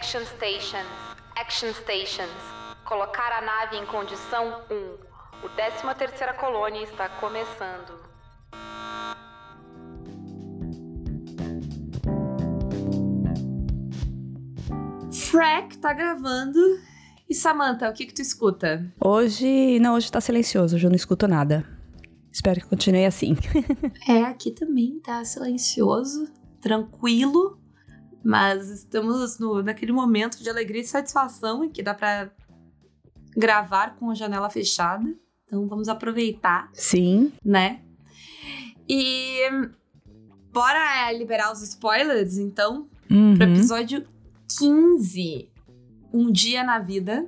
[0.00, 0.88] Action Stations.
[1.36, 2.30] Action Stations.
[2.86, 5.44] Colocar a nave em condição 1.
[5.44, 8.00] O 13 terceira colônia está começando.
[15.12, 16.58] Frack tá gravando.
[17.28, 18.90] E Samantha, o que que tu escuta?
[19.04, 21.62] Hoje, não, hoje tá silencioso, hoje eu não escuto nada.
[22.32, 23.36] Espero que continue assim.
[24.08, 26.26] É, aqui também tá silencioso,
[26.58, 27.59] tranquilo,
[28.24, 32.30] mas estamos no, naquele momento de alegria e satisfação em que dá pra
[33.36, 35.04] gravar com a janela fechada.
[35.46, 37.32] Então vamos aproveitar, Sim.
[37.44, 37.80] né?
[38.88, 39.40] E
[40.52, 43.34] bora liberar os spoilers, então, Uhum.
[43.36, 44.06] pro episódio
[44.58, 45.50] 15.
[46.12, 47.26] Um dia na vida.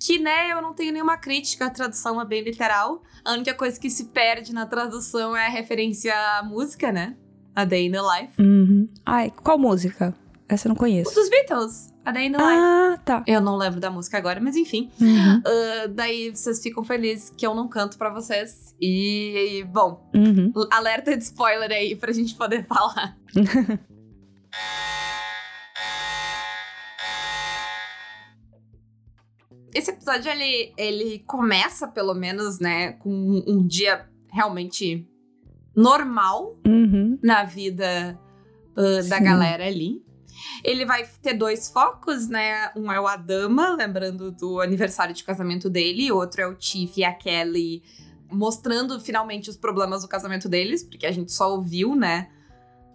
[0.00, 3.02] Que, né, eu não tenho nenhuma crítica, a tradução é bem literal.
[3.24, 7.16] A única coisa que se perde na tradução é a referência à música, né?
[7.54, 8.40] A Day in the Life.
[8.40, 8.86] Uhum.
[9.04, 10.14] Ai, qual música?
[10.48, 11.14] Essa eu não conheço.
[11.14, 12.48] Dos Beatles, a Day in the Life.
[12.50, 13.22] Ah, tá.
[13.26, 14.90] Eu não lembro da música agora, mas enfim.
[14.98, 15.42] Uhum.
[15.44, 18.74] Ah, daí vocês ficam felizes que eu não canto pra vocês.
[18.80, 20.50] E, bom, Uhum.
[20.70, 23.14] alerta de spoiler aí pra gente poder falar.
[29.74, 35.06] Esse episódio, ele, ele começa, pelo menos, né, com um, um dia realmente
[35.76, 37.18] normal Uhum.
[37.22, 38.18] na vida
[38.76, 40.02] uh, da galera ali.
[40.64, 42.70] Ele vai ter dois focos, né?
[42.76, 47.00] Um é o Adama, lembrando do aniversário de casamento dele, e outro é o Tiff
[47.00, 47.82] e a Kelly
[48.30, 52.28] mostrando finalmente os problemas do casamento deles, porque a gente só ouviu, né?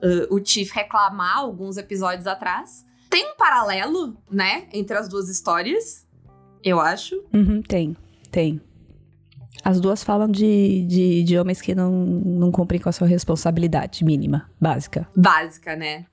[0.03, 2.85] uh, o Tiff reclamar alguns episódios atrás.
[3.09, 6.05] Tem um paralelo, né, entre as duas histórias,
[6.63, 7.23] eu acho.
[7.33, 7.95] Uhum, tem,
[8.31, 8.59] tem.
[9.63, 14.03] As duas falam de, de, de homens que não, não cumprem com a sua responsabilidade
[14.03, 15.07] mínima, básica.
[15.15, 16.05] básica, né?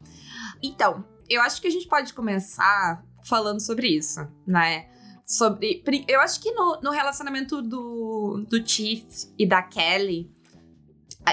[0.62, 4.86] Então, eu acho que a gente pode começar falando sobre isso, né?
[5.24, 5.82] Sobre.
[6.08, 9.04] Eu acho que no, no relacionamento do, do Chief
[9.38, 10.28] e da Kelly,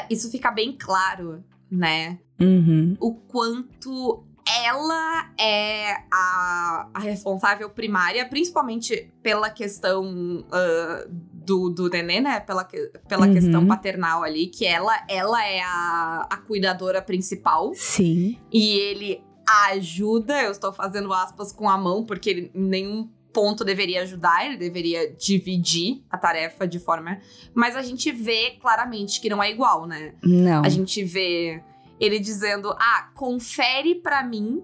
[0.09, 2.19] isso fica bem claro, né?
[2.40, 2.96] Uhum.
[3.00, 4.24] O quanto
[4.66, 12.40] ela é a, a responsável primária, principalmente pela questão ah, do, do nenê, né?
[12.40, 12.63] Pela,
[13.07, 13.34] pela Uhum.
[13.34, 17.74] questão paternal ali, que ela, ela é a, a cuidadora principal.
[17.74, 18.38] Sim.
[18.52, 24.02] E ele ajuda, eu estou fazendo aspas com a mão, porque ele nenhum ponto deveria
[24.02, 27.19] ajudar, ele deveria dividir a tarefa de forma.
[27.53, 30.16] Mas a gente vê claramente que não é igual, né?
[30.24, 30.63] Não.
[30.63, 31.62] A gente vê
[32.00, 34.63] ele dizendo: ah, confere pra mim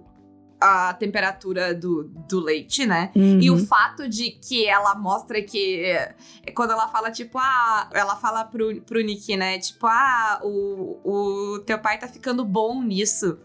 [0.59, 3.11] a temperatura do, do leite, né?
[3.15, 3.39] Uhum.
[3.41, 5.83] E o fato de que ela mostra que.
[5.83, 6.15] é,
[6.55, 7.89] Quando ela fala, tipo, ah.
[7.93, 9.59] Ela fala pro, pro Nick, né?
[9.59, 13.37] Tipo, ah, o, o teu pai tá ficando bom nisso.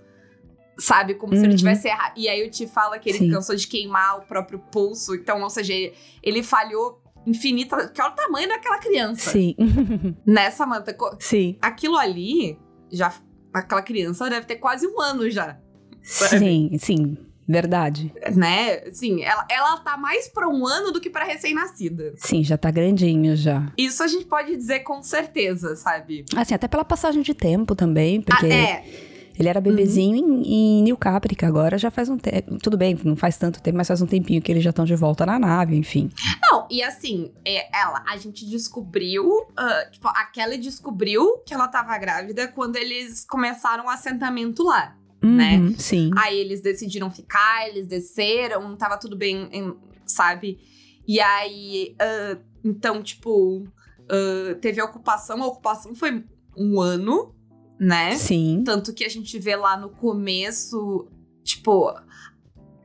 [0.79, 1.15] Sabe?
[1.15, 1.57] Como se ele Uhum.
[1.57, 2.13] tivesse errado.
[2.17, 3.31] E aí o Ti fala que ele Sim.
[3.31, 5.15] cansou de queimar o próprio pulso.
[5.15, 7.89] Então, ou seja, ele, ele falhou infinita.
[7.89, 9.31] Que olha o tamanho daquela criança.
[9.31, 9.57] Sim.
[10.53, 10.95] Samantha?
[10.95, 11.57] Co- Sim.
[11.61, 12.59] Aquilo ali,
[12.93, 13.13] já.
[13.53, 15.59] Aquela criança deve ter quase um ano já.
[16.03, 16.39] Sabe?
[16.39, 17.17] Sim, sim.
[17.51, 18.13] Verdade.
[18.37, 18.75] Né?
[18.87, 22.13] Assim, ela, ela tá mais pra um ano do que pra recém-nascida.
[22.17, 23.73] Sim, já tá grandinho já.
[23.77, 26.27] Isso a gente pode dizer com certeza, sabe?
[26.37, 28.85] Assim, até pela passagem de tempo também, porque Ah, é,
[29.39, 30.43] ele era bebezinho em,
[30.79, 32.59] em New Caprica, agora já faz um tempo.
[32.59, 34.95] Tudo bem, não faz tanto tempo, mas faz um tempinho que eles já estão de
[34.97, 36.11] volta na nave, enfim.
[36.51, 41.69] não, e assim, é, ela, a gente descobriu, ah, tipo, a Kelly descobriu que ela
[41.69, 44.97] tava grávida quando eles começaram o assentamento lá.
[45.23, 45.57] Né?
[45.59, 46.11] Uhum, Sim.
[46.17, 49.75] Aí eles decidiram ficar, eles desceram, tava tudo bem, em-
[50.07, 50.59] sabe?
[51.07, 53.67] E aí, ah, então, tipo,
[54.11, 56.25] ah, teve a ocupação, a ocupação foi
[56.57, 57.35] um ano,
[57.79, 58.17] né?
[58.17, 58.63] Sim.
[58.65, 61.07] Tanto que a gente vê lá no começo,
[61.43, 61.95] tipo.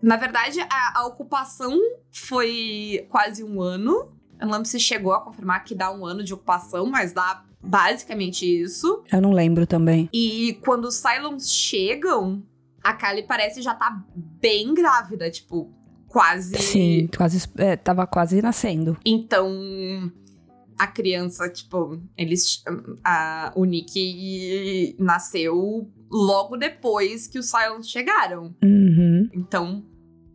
[0.02, 1.80] Na verdade, a, a ocupação
[2.12, 4.12] foi quase um ano.
[4.40, 7.44] Eu não lembro se chegou a confirmar que dá um ano de ocupação, mas dá
[7.62, 9.04] basicamente isso.
[9.12, 10.10] Eu não lembro também.
[10.12, 12.44] E quando os Cylons chegam,
[12.84, 15.72] a Kylie parece já tá bem grávida, tipo,
[16.08, 16.58] quase.
[16.58, 17.50] Sim, quase.
[17.58, 18.98] É, tava quase nascendo.
[19.06, 19.50] Então,
[20.78, 22.64] a criança, tipo, eles.
[23.04, 28.56] A, o Nick nasceu logo depois que os Cylons chegaram.
[28.64, 29.30] Uhum.
[29.34, 29.86] Então,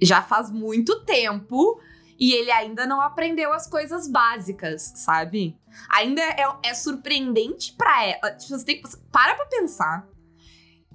[0.00, 1.81] já faz muito tempo
[2.19, 5.56] e ele ainda não aprendeu as coisas básicas, sabe?
[5.88, 8.32] Ainda é, é surpreendente pra ela.
[8.32, 8.82] Tipo, você tem,
[9.12, 10.08] para pra pensar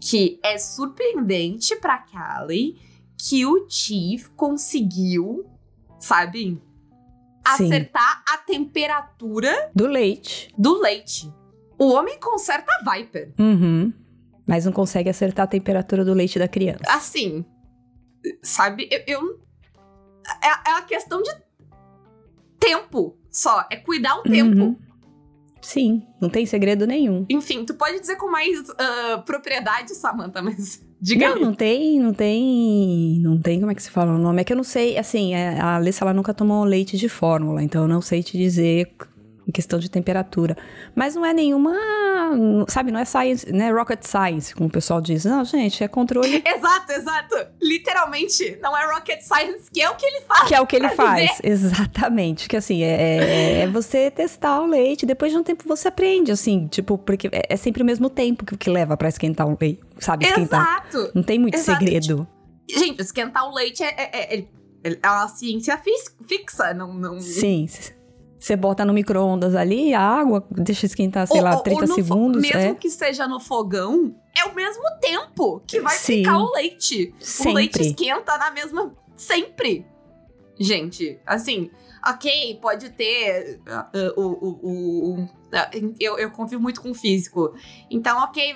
[0.01, 2.77] que é surpreendente pra Callie
[3.17, 5.45] que o Chief conseguiu,
[5.97, 6.61] sabe?
[7.57, 7.65] Sim.
[7.65, 10.53] Acertar a temperatura Do leite.
[10.57, 11.31] do leite.
[11.77, 13.33] O homem conserta a Viper.
[13.39, 13.91] Uhum.
[14.45, 16.83] Mas não consegue acertar a temperatura do leite da criança.
[16.87, 17.45] Assim,
[18.41, 18.87] Sabe?
[18.91, 19.03] Eu.
[19.07, 19.39] eu
[20.41, 21.31] é, é uma questão de
[22.59, 23.65] tempo só.
[23.69, 24.63] É cuidar o tempo.
[24.63, 24.79] Uhum.
[25.61, 27.25] Sim, não tem segredo nenhum.
[27.29, 31.41] Enfim, tu pode dizer com mais uh, propriedade, Samantha, mas diga Não, aí.
[31.41, 34.41] não tem, não tem, não tem, como é que se fala o nome?
[34.41, 37.61] É que eu não sei, assim, é, a Alissa, ela nunca tomou leite de fórmula,
[37.61, 38.95] então eu não sei te dizer
[39.47, 40.55] em questão de temperatura.
[40.95, 41.73] Mas não é nenhuma,
[42.67, 45.25] sabe, não é science, não é rocket science, como o pessoal diz.
[45.25, 47.35] Não, gente, é controle Exato, exato.
[47.61, 50.47] Literalmente, não é rocket science, que é o que ele faz.
[50.47, 52.47] Que é o que ele faz, exatamente.
[52.47, 56.31] Que assim, é, é- é você testar o leite, depois de um tempo você aprende,
[56.31, 59.57] assim, tipo, porque é, é sempre o mesmo tempo que, que leva pra esquentar o
[59.59, 60.25] leite, sabe?
[60.25, 60.85] Esquentar.
[60.89, 61.11] Exato.
[61.13, 61.79] Não tem muito Exato.
[61.79, 62.27] segredo.
[62.69, 64.45] Gente, esquentar o leite é, é, é-
[64.83, 66.93] é uma ciência fixa, não...
[66.93, 67.19] não...
[67.19, 67.67] Sim.
[68.43, 71.87] Você bota no micro-ondas ali, a água, deixa esquentar, sei Ou- lá, ou- 30 ou
[71.87, 72.41] no fo- segundos.
[72.41, 72.73] Mesmo é.
[72.75, 76.17] que seja no fogão, é o mesmo tempo que vai Sim.
[76.17, 77.15] ficar o leite.
[77.47, 77.87] O leite Sempre.
[77.87, 78.93] esquenta na mesma.
[79.15, 79.85] Sempre.
[80.59, 81.71] Gente, assim,
[82.05, 83.61] ok, pode ter.
[84.17, 87.53] o- o- ah, eu, eu confio muito com o físico.
[87.89, 88.55] Então, ok.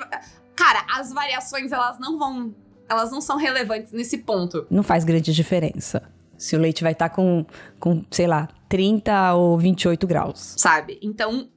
[0.54, 2.54] Cara, as variações, elas não vão.
[2.90, 4.68] Elas não são relevantes nesse ponto.
[4.70, 6.04] Não faz grande diferença.
[6.38, 7.46] Se o leite vai estar com,
[7.80, 10.56] com, sei lá, 30 ou 28 graus.
[10.58, 11.00] sabe?
[11.02, 11.50] Então,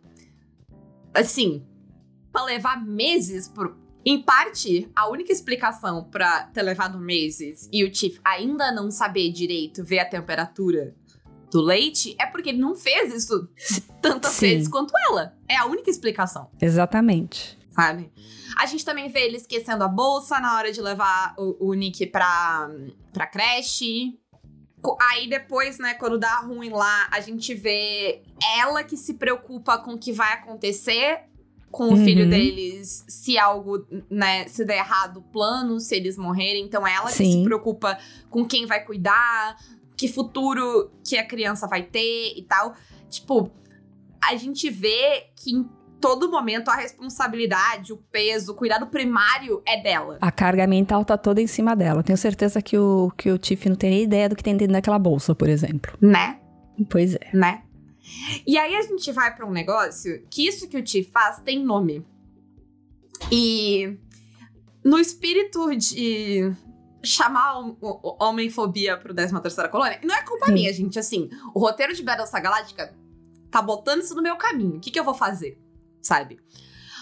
[1.14, 1.64] assim,
[2.32, 3.78] pra levar meses pro.
[4.04, 9.30] Em parte, a única explicação pra ter levado meses e o Tiff ainda não saber
[9.30, 10.94] direito ver a temperatura
[11.50, 13.46] do leite é porque ele não fez isso
[14.00, 14.46] tantas Sim.
[14.46, 15.36] vezes quanto ela.
[15.46, 17.58] É a única explicação, Exatamente.
[17.70, 18.10] sabe?
[18.58, 22.06] A gente também vê ele esquecendo a bolsa na hora de levar o, o Nick
[22.06, 22.70] pra,
[23.12, 24.18] pra creche.
[25.00, 28.22] Aí depois, né, quando dá ruim lá, a gente vê
[28.58, 31.20] ela que se preocupa com o que vai acontecer
[31.70, 32.04] com o Uhum.
[32.04, 36.64] filho deles, se algo, né, se der errado o plano, se eles morrerem.
[36.64, 37.32] Então ela que Sim.
[37.38, 37.96] se preocupa
[38.28, 39.56] com quem vai cuidar,
[39.96, 42.74] que futuro que a criança vai ter e tal.
[43.08, 43.52] Tipo,
[44.24, 45.64] a gente vê que
[46.00, 50.18] todo momento a responsabilidade, o peso, o cuidado primário é dela.
[50.20, 52.02] A carga mental tá toda em cima dela.
[52.02, 54.72] Tenho certeza que o, que o Tiff não tem nem ideia do que tem dentro
[54.72, 55.92] daquela bolsa, por exemplo.
[56.00, 56.38] Né?
[56.88, 57.30] Pois é.
[57.34, 57.62] né?
[58.46, 61.62] E aí a gente vai pra um negócio que isso que o Ti faz tem
[61.64, 62.04] nome.
[63.30, 63.98] E
[64.84, 66.50] no espírito de
[67.02, 70.52] chamar o, o- o homem-fobia pro 13ª colônia, não é culpa Sim.
[70.54, 72.94] minha, gente, assim, o roteiro de Battlestar Galáctica
[73.50, 74.76] tá botando isso no meu caminho.
[74.76, 75.59] O que que eu vou fazer?
[76.02, 76.38] Sabe?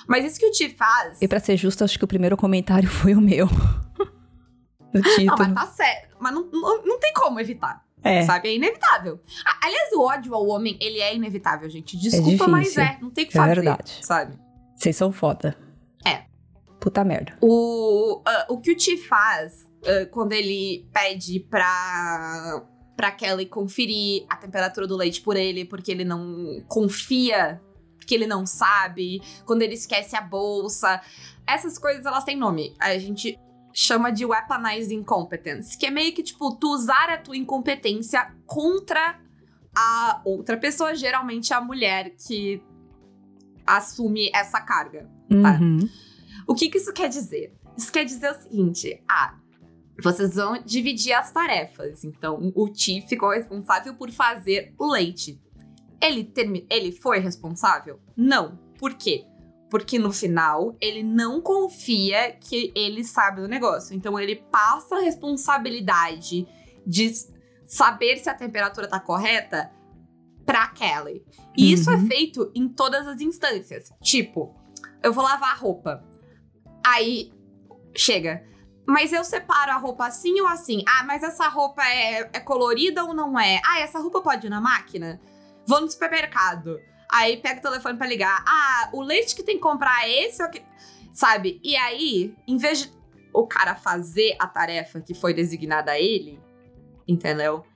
[0.07, 1.21] Mas isso que o Ti faz...
[1.21, 3.47] E pra ser justo, acho que o primeiro comentário foi o meu.
[4.93, 5.37] Não, título.
[5.39, 6.09] mas tá sério.
[6.19, 7.85] Mas não, não, não tem como evitar.
[8.03, 8.23] É.
[8.23, 8.49] Sabe?
[8.49, 9.21] É inevitável.
[9.63, 11.97] Aliás, o ódio ao homem, ele é inevitável, gente.
[11.99, 12.83] Desculpa, mas difícil.
[12.83, 12.99] é.
[13.03, 13.55] Não tem o que É fazer.
[13.55, 13.99] verdade.
[14.03, 14.39] Sabe?
[14.75, 15.57] Vocês são foda.
[16.07, 16.23] É.
[16.81, 17.37] Puta merda.
[17.43, 22.65] O, ah, o que o Ti faz ah, quando ele pede pra,
[22.97, 27.61] pra Kelly conferir a temperatura do leite por ele, porque ele não confia,
[28.09, 30.99] porque ele não sabe, quando ele esquece a bolsa.
[31.47, 32.75] Essas coisas, elas têm nome.
[32.81, 33.39] A gente
[33.71, 39.21] chama de weaponized incompetence, que é meio que, tipo, tu usar a tua incompetência contra
[39.77, 42.63] a outra pessoa, geralmente a mulher que
[43.67, 45.07] assume essa carga.
[45.29, 45.61] Tá.
[45.61, 45.87] Uhum.
[46.47, 47.55] O que, que isso quer dizer?
[47.77, 49.35] Isso quer dizer o seguinte: ah,
[50.03, 52.05] vocês vão dividir as tarefas.
[52.05, 55.39] Então, o Ti ficou responsável por fazer o leite.
[56.01, 58.01] Ele, termi ele foi responsável?
[58.17, 58.59] Não.
[58.79, 59.25] Por quê?
[59.71, 63.95] Porque no final ele não confia que ele sabe do negócio.
[63.95, 66.47] Então ele passa a responsabilidade
[66.87, 67.11] de
[67.67, 69.71] saber se a temperatura tá correta
[70.47, 71.23] pra Kelly.
[71.57, 72.07] E isso é Uhum.
[72.07, 73.93] feito em todas as instâncias.
[74.01, 74.55] Tipo,
[75.03, 76.03] eu vou lavar a roupa.
[76.87, 77.33] Aí
[77.95, 78.47] chega.
[78.87, 80.83] Mas eu separo a roupa assim ou assim?
[80.89, 83.61] Ah, mas essa roupa é, é colorida ou não é?
[83.67, 85.21] Ah, essa roupa pode ir na máquina?
[85.69, 86.81] Vou no supermercado.
[87.13, 88.43] Aí pega o telefone pra ligar.
[88.49, 90.63] Ah, o leite que tem que comprar é esse ou que.
[91.13, 91.61] Sabe?
[91.63, 92.93] E aí, em vez de
[93.35, 96.41] o cara fazer a tarefa que foi designada a ele,
[97.07, 97.67] entendeu?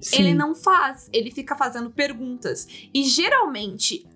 [0.00, 0.22] Sim.
[0.22, 2.66] Ele não faz, ele fica fazendo perguntas.
[2.94, 4.08] E geralmente,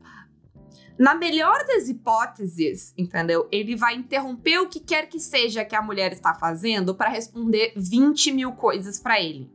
[0.99, 3.47] na melhor das hipóteses, entendeu?
[3.53, 7.75] Ele vai interromper o que quer que seja que a mulher está fazendo para responder
[7.77, 9.51] 20 mil coisas para ele,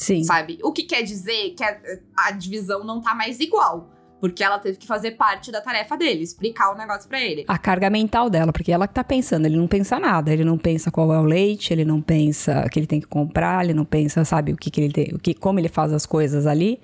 [0.00, 0.24] Sim.
[0.24, 0.58] sabe?
[0.62, 1.78] O que quer dizer que a,
[2.16, 3.90] a divisão não tá mais igual.
[4.18, 7.44] Porque ela teve que fazer parte da tarefa dele, explicar o negócio pra ele.
[7.48, 10.58] A carga mental dela, porque ela que tá pensando, ele não pensa nada, ele não
[10.58, 13.84] pensa qual é o leite, ele não pensa que ele tem que comprar, ele não
[13.84, 16.78] pensa, sabe, o que, que ele tem, o que, como ele faz as coisas ali.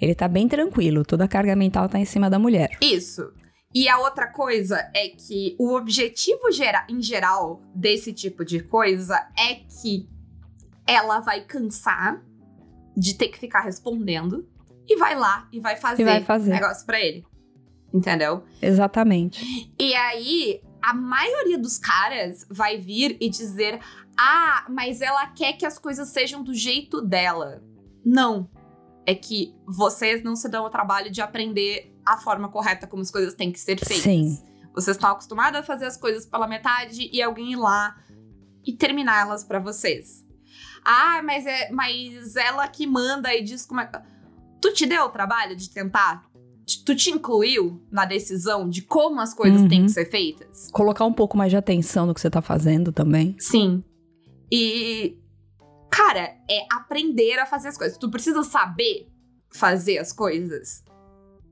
[0.00, 2.70] Ele tá bem tranquilo, toda a carga mental tá em cima da mulher.
[2.80, 3.30] Isso.
[3.74, 9.28] E a outra coisa é que o objetivo gera, em geral desse tipo de coisa
[9.38, 10.08] é que
[10.86, 12.22] ela vai cansar
[12.96, 14.46] de ter que ficar respondendo
[14.88, 16.50] e vai lá e vai fazer, E vai fazer.
[16.52, 17.24] negócio pra ele.
[17.92, 18.44] Entendeu?
[18.62, 19.72] Exatamente.
[19.78, 23.80] E aí, a maioria dos caras vai vir e dizer:
[24.18, 27.62] Ah, mas ela quer que as coisas sejam do jeito dela.
[28.04, 28.48] Não.
[29.06, 33.10] É que vocês não se dão o trabalho de aprender a forma correta como as
[33.10, 34.02] coisas têm que ser feitas.
[34.02, 34.38] Sim.
[34.72, 37.96] Vocês estão acostumados a fazer as coisas pela metade e alguém ir lá
[38.64, 40.24] e terminar elas pra vocês.
[40.84, 43.90] Ah, mas é, mas ela que manda e diz como é.
[44.60, 46.28] Tu te deu o trabalho de tentar?
[46.84, 49.68] Tu te incluiu na decisão de como as coisas Uhum.
[49.68, 50.68] têm que ser feitas?
[50.72, 53.34] Colocar um pouco mais de atenção no que você tá fazendo também.
[53.38, 53.82] Sim.
[54.50, 55.16] E.
[55.90, 57.98] Cara, é aprender a fazer as coisas.
[57.98, 59.08] Tu precisa saber
[59.52, 60.84] fazer as coisas?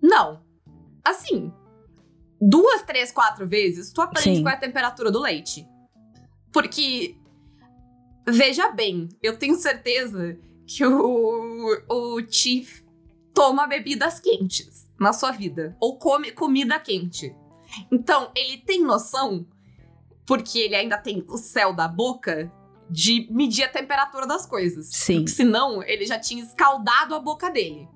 [0.01, 0.41] Não.
[1.05, 1.53] Assim,
[2.41, 4.43] duas, três, quatro vezes, tu aprende Sim.
[4.43, 5.67] qual é a temperatura do leite.
[6.53, 7.17] Porque.
[8.31, 12.83] Veja bem, eu tenho certeza que o, o Chief
[13.33, 15.77] toma bebidas quentes na sua vida.
[15.81, 17.35] Ou come comida quente.
[17.91, 19.47] Então, ele tem noção,
[20.27, 22.53] porque ele ainda tem o céu da boca,
[22.91, 24.89] de medir a temperatura das coisas.
[24.91, 25.17] Sim.
[25.17, 27.89] Porque senão, ele já tinha escaldado a boca dele.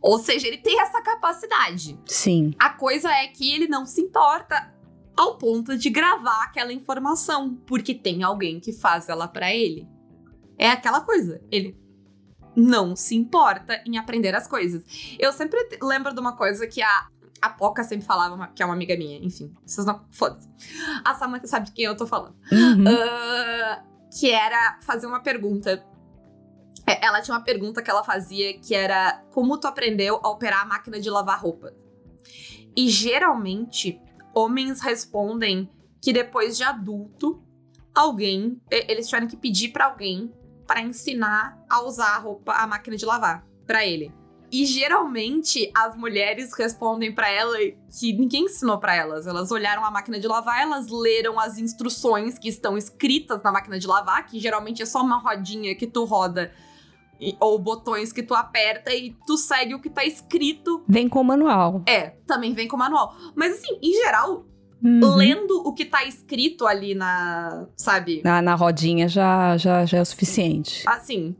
[0.00, 1.98] Ou seja, ele tem essa capacidade.
[2.06, 2.52] Sim.
[2.58, 4.72] A coisa é que ele não se importa
[5.22, 9.88] ao ponto de gravar aquela informação, porque tem alguém que faz ela pra ele.
[10.58, 11.76] É aquela coisa, ele
[12.54, 14.84] não se importa em aprender as coisas.
[15.18, 17.08] Eu sempre lembro de uma coisa que a
[17.40, 20.06] a Poca sempre falava, que é uma amiga minha, enfim, vocês não.
[20.12, 20.48] Foda-se.
[21.04, 22.36] A Samantha sabe de quem eu tô falando.
[22.52, 22.84] Uhum.
[22.86, 23.82] Ah,
[24.16, 25.84] que era fazer uma pergunta.
[26.86, 30.62] É, Ela tinha uma pergunta que ela fazia que era como tu aprendeu a operar
[30.62, 31.74] a máquina de lavar roupa?
[32.76, 34.00] E geralmente
[34.34, 35.68] homens respondem
[36.00, 37.42] que depois de adulto,
[37.94, 40.32] alguém, eles tiveram que pedir pra alguém
[40.66, 44.12] pra ensinar a usar a roupa, a máquina de lavar pra ele.
[44.50, 47.56] E geralmente as mulheres respondem pra ela
[47.98, 49.26] que ninguém ensinou pra elas.
[49.26, 53.78] Elas olharam a máquina de lavar, elas leram as instruções que estão escritas na máquina
[53.78, 56.52] de lavar, que geralmente é só uma rodinha que tu roda
[57.22, 60.82] e- ou botões que tu aperta e tu segue o que tá escrito.
[60.88, 61.82] Vem com o manual.
[61.86, 63.14] É, também vem com manual.
[63.36, 64.44] Mas assim, em geral,
[64.84, 65.14] Uhum.
[65.14, 68.20] lendo o que tá escrito ali na, sabe?
[68.24, 70.82] Na, na rodinha já, já, já é o suficiente.
[70.88, 71.36] Assim,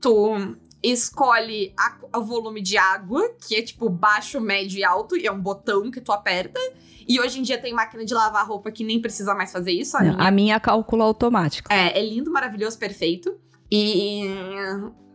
[0.00, 5.26] tu escolhe a- o volume de água, que é tipo baixo, médio e alto, e
[5.26, 6.58] é um botão que tu aperta.
[7.06, 9.96] E hoje em dia tem máquina de lavar roupa que nem precisa mais fazer isso.
[9.96, 11.70] A Não, minha a minha calcula automático.
[11.72, 13.36] é, é lindo, maravilhoso, perfeito.
[13.70, 14.22] E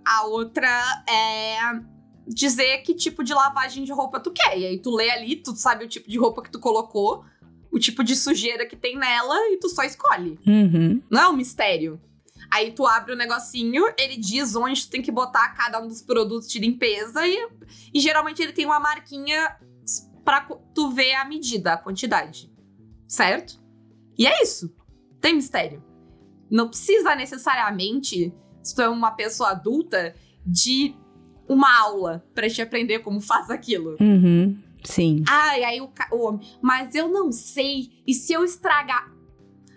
[0.05, 0.69] a outra
[1.09, 1.57] é
[2.27, 4.57] dizer que tipo de lavagem de roupa tu quer.
[4.57, 7.23] E aí tu lê ali, tu sabe o tipo de roupa que tu colocou,
[7.71, 10.39] o tipo de sujeira que tem nela e tu só escolhe.
[10.47, 11.01] Uhum.
[11.09, 11.99] Não é um mistério.
[12.51, 16.01] Aí tu abre o negocinho, ele diz onde tu tem que botar cada um dos
[16.01, 17.49] produtos de limpeza e,
[17.93, 19.57] e geralmente ele tem uma marquinha
[20.23, 22.51] pra co- tu ver a medida, a quantidade.
[23.07, 23.61] Certo?
[24.17, 24.73] E é isso.
[25.19, 25.83] Tem mistério.
[26.51, 28.31] Não precisa necessariamente,
[28.63, 30.15] se tu é uma pessoa adulta,
[30.45, 30.95] de
[31.47, 33.97] uma aula pra te aprender como faz aquilo.
[33.99, 34.57] Uhum.
[34.83, 35.23] Sim.
[35.29, 37.91] Ai, aí o, homem, mas eu não sei.
[38.05, 39.11] E se eu estragar?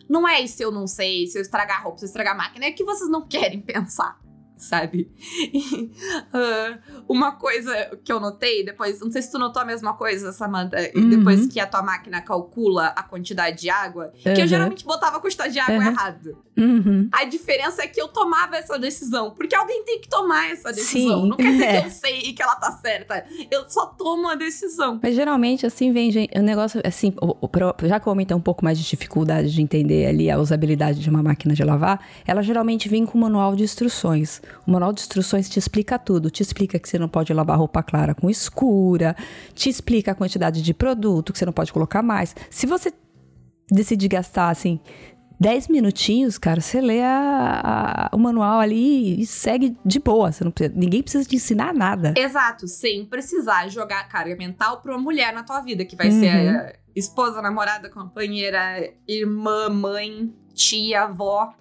[0.09, 2.71] Não é isso eu não sei, se eu estragar roupa, se eu estragar máquina, é
[2.71, 4.21] que vocês não querem pensar,
[4.57, 5.09] sabe?
[5.53, 5.91] E,
[6.33, 10.33] ah, uma coisa que eu notei depois, não sei se tu notou a mesma coisa,
[10.33, 11.09] Samantha, Uhum.
[11.11, 14.47] depois que a tua máquina calcula a quantidade de água, que eu Uhum.
[14.47, 15.83] geralmente botava a quantidade de água Uhum.
[15.91, 16.39] errado.
[16.57, 17.09] Uhum.
[17.13, 21.23] A diferença é que eu tomava essa decisão, porque alguém tem que tomar essa decisão.
[21.23, 21.81] Sim, Não quer dizer é.
[21.83, 23.25] que eu sei e que ela tá certa.
[23.51, 24.99] Eu só tomo a decisão.
[25.03, 26.37] Mas geralmente, assim, vem gente.
[26.39, 29.53] O negócio, assim, o- o- já que o homem tem um pouco mais de dificuldade
[29.53, 33.21] de entender ali a usabilidade de uma máquina de lavar, ela geralmente vem com um
[33.23, 34.41] manual de instruções.
[34.67, 36.31] O manual de instruções te explica tudo.
[36.31, 39.15] Te explica que você não pode lavar roupa clara com escura,
[39.55, 42.35] te explica a quantidade de produto, que você não pode colocar mais.
[42.51, 42.93] Se você
[43.71, 44.79] decidir gastar, assim,
[45.39, 50.33] 10 minutinhos, cara, você lê a- a- o manual ali e segue de boa.
[50.33, 52.15] Você não precisa- ninguém precisa te ensinar nada.
[52.17, 56.09] Exato, sem precisar jogar a carga mental pra uma mulher na tua vida, que vai
[56.09, 56.21] Uhum.
[56.21, 61.53] ser a esposa, namorada, companheira, irmã, mãe, tia, avó.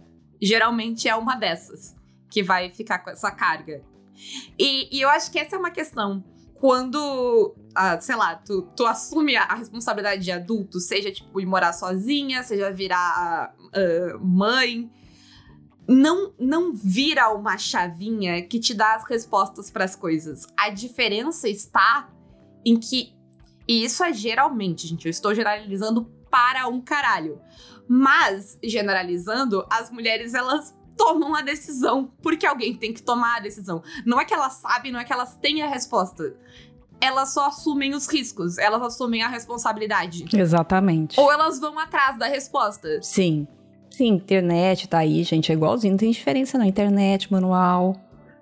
[0.41, 1.95] Geralmente é uma dessas
[2.35, 3.81] que vai ficar com essa carga.
[4.59, 6.21] E, e eu acho que essa é uma questão.
[6.53, 11.71] Quando, ah, sei lá, tu, tu assume a, responsabilidade de adulto, seja tipo ir morar
[11.71, 14.91] sozinha, seja virar ah, mãe,
[15.87, 20.45] não, não vira uma chavinha que te dá as respostas para as coisas.
[20.57, 22.09] A diferença está
[22.65, 23.15] em que.
[23.65, 25.05] E isso é geralmente, gente.
[25.05, 27.39] Eu estou generalizando para um caralho.
[27.87, 33.83] Mas, generalizando, as mulheres, elas tomam a decisão, porque alguém tem que tomar a decisão.
[34.05, 36.35] Não é que elas sabem, não é que elas têm a resposta.
[37.01, 40.25] Elas só assumem os riscos, elas assumem a responsabilidade.
[40.33, 41.19] Exatamente.
[41.19, 43.01] Ou elas vão atrás da resposta.
[43.01, 43.47] Sim.
[43.89, 46.65] Sim, internet tá aí, gente, é igualzinho, não tem diferença não.
[46.65, 47.95] Internet, manual,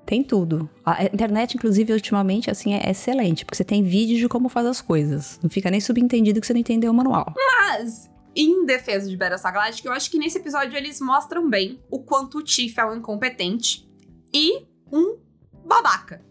[0.05, 0.69] tem tudo.
[0.85, 4.81] A internet, inclusive, ultimamente, assim, é excelente, porque você tem vídeos de como faz as
[4.81, 5.39] coisas.
[5.41, 7.33] Não fica nem subentendido que você não entendeu o manual.
[7.35, 11.99] Mas, em defesa de Battlestar Galactica, eu acho que nesse episódio eles mostram bem o
[11.99, 13.87] quanto o Tiff é um incompetente
[14.33, 15.17] e um
[15.65, 16.21] babaca.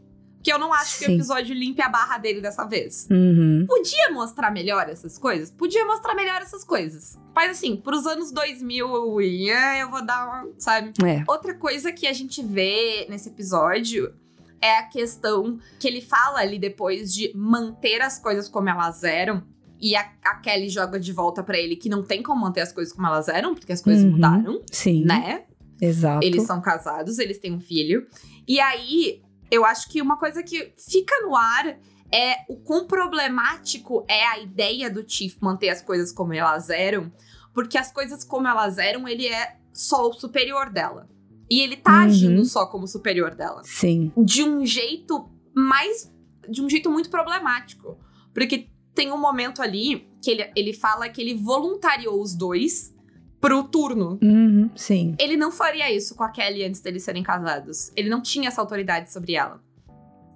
[0.42, 1.14] Que eu não acho que o Sim.
[1.14, 3.06] episódio limpe a barra dele dessa vez.
[3.08, 3.64] Uhum.
[3.68, 5.52] Podia mostrar melhor essas coisas?
[5.52, 7.16] Podia mostrar melhor essas coisas.
[7.32, 10.92] Mas assim, pros anos 2000, e, é, eu vou dar uma, sabe?
[11.04, 11.22] É.
[11.28, 14.12] Outra coisa que a gente vê nesse episódio
[14.60, 19.44] é a questão que ele fala ali depois de manter as coisas como elas eram.
[19.82, 22.72] E a, a Kelly joga de volta pra ele que não tem como manter as
[22.72, 24.12] coisas como elas eram, porque as coisas Uhum.
[24.12, 25.04] mudaram, Sim.
[25.04, 25.44] né?
[25.80, 26.24] Exato.
[26.24, 28.06] Eles são casados, eles têm um filho.
[28.46, 29.20] E aí,
[29.50, 31.76] eu acho que uma coisa que fica no ar
[32.12, 37.10] é o quão problemático é a ideia do Chief manter as coisas como elas eram,
[37.52, 41.08] porque as coisas como elas eram, ele é só o superior dela.
[41.50, 42.04] E ele tá Uhum.
[42.04, 43.62] agindo só como superior dela.
[43.64, 44.12] Sim.
[44.16, 46.10] De um jeito mais.
[46.48, 47.98] De um jeito muito problemático.
[48.32, 52.94] Porque tem um momento ali que ele, ele fala que ele voluntariou os dois
[53.40, 54.70] pro turno Uhum.
[54.76, 55.16] Sim.
[55.18, 57.90] ele não faria isso com a Kelly antes deles serem casados.
[57.96, 59.60] Ele não tinha essa autoridade sobre ela.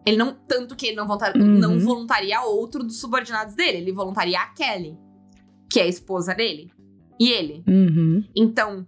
[0.04, 0.34] Ele não.
[0.46, 1.44] Tanto que ele não, voluntar, Uhum.
[1.58, 3.78] não voluntaria outro dos subordinados dele.
[3.78, 4.96] Ele voluntaria a Kelly,
[5.70, 6.72] que é a esposa dele.
[7.18, 7.62] E ele.
[7.66, 8.24] Uhum.
[8.34, 8.86] Então,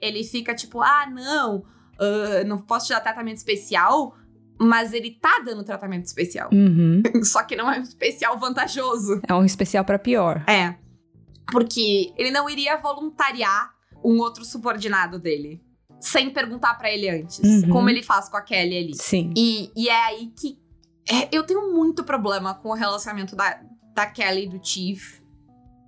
[0.00, 1.64] ele fica tipo, ah, não,
[1.98, 4.14] ah, não posso te dar tratamento especial,
[4.60, 6.50] mas ele tá dando tratamento especial.
[6.52, 7.02] Uhum.
[7.24, 9.20] Só que não é um especial vantajoso.
[9.26, 10.44] É um especial pra pior.
[10.46, 10.74] É.
[11.50, 13.72] Porque ele não iria voluntariar
[14.04, 15.62] um outro subordinado dele.
[15.98, 17.38] Sem perguntar pra ele antes.
[17.38, 17.70] Uhum.
[17.70, 18.94] Como ele faz com a Kelly ali.
[18.94, 19.32] Sim.
[19.36, 20.58] E, e é aí que.
[21.10, 23.60] é, eu tenho muito problema com o relacionamento da,
[23.94, 25.20] da Kelly e do Chief.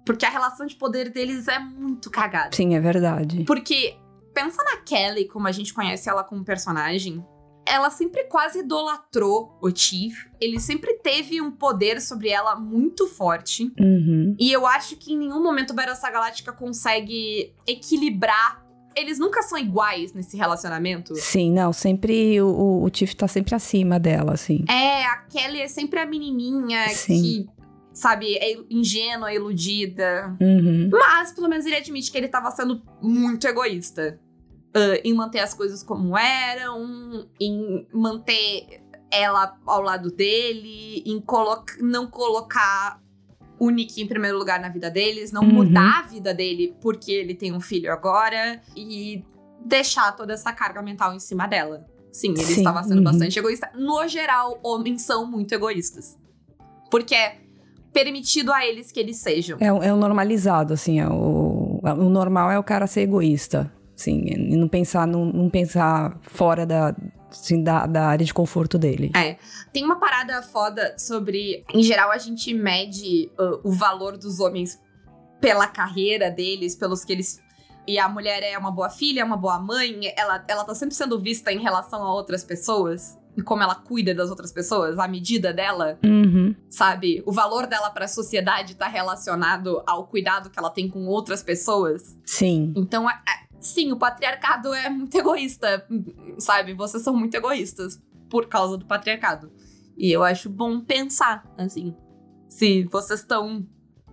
[0.05, 2.55] Porque a relação de poder deles é muito cagada.
[2.55, 3.45] Sim, é verdade.
[3.45, 3.97] Porque,
[4.35, 7.25] pensa na Kelly, como a gente conhece ela como personagem.
[7.67, 10.15] Ela sempre quase idolatrou o Chief.
[10.41, 13.73] Ele sempre teve um poder sobre ela muito forte.
[13.79, 14.35] Uhum.
[14.39, 18.63] E eu acho que em nenhum momento Battlestar Galáctica consegue equilibrar.
[18.95, 21.15] Eles nunca são iguais nesse relacionamento.
[21.15, 24.65] Sim, não, sempre o, o, o Tiff tá sempre acima dela, assim.
[24.69, 27.23] É, a Kelly é sempre a menininha Sim.
[27.23, 27.47] que,
[27.95, 30.37] sabe, é ingênua, iludida.
[30.39, 30.91] Uhum.
[30.93, 34.21] Mas, pelo menos, ele admite que ele tava sendo muito egoísta.
[34.75, 38.81] Ah, em manter as coisas como eram, em manter
[39.11, 43.01] ela ao lado dele, em colo não colocar
[43.59, 45.53] o Nick em primeiro lugar na vida deles, não Uhum.
[45.53, 49.23] mudar a vida dele porque ele tem um filho agora e
[49.65, 51.87] deixar toda essa carga mental em cima dela.
[52.11, 53.05] Sim, ele Sim, estava sendo uhum.
[53.05, 53.71] bastante egoísta.
[53.75, 56.19] No geral, homens são muito egoístas.
[56.91, 57.39] Porque é
[57.93, 59.57] permitido a eles que eles sejam.
[59.61, 63.73] É, o- é o normalizado, assim, é o, o normal é o cara ser egoísta,
[63.95, 66.95] assim, e não pensar, não, não pensar fora da,
[67.31, 69.11] assim, da, da área de conforto dele.
[69.17, 69.37] É.
[69.73, 71.65] Tem uma parada foda sobre.
[71.73, 74.81] Em geral, a gente mede uh, o valor dos homens
[75.41, 77.41] pela carreira deles, pelos que eles.
[77.87, 80.95] E a mulher é uma boa filha, é uma boa mãe, ela, ela tá sempre
[80.95, 83.19] sendo vista em relação a outras pessoas.
[83.37, 86.55] E como ela cuida das outras pessoas, a medida dela, Uhum.
[86.69, 87.23] sabe?
[87.27, 92.17] O valor dela pra sociedade tá relacionado ao cuidado que ela tem com outras pessoas.
[92.27, 92.73] Sim.
[92.77, 95.87] Então, é- é- sim, o patriarcado é muito egoísta,
[96.39, 96.75] sabe?
[96.75, 99.51] Vocês são muito egoístas por causa do patriarcado.
[99.97, 101.95] E eu acho bom pensar, assim,
[102.49, 103.67] se vocês estão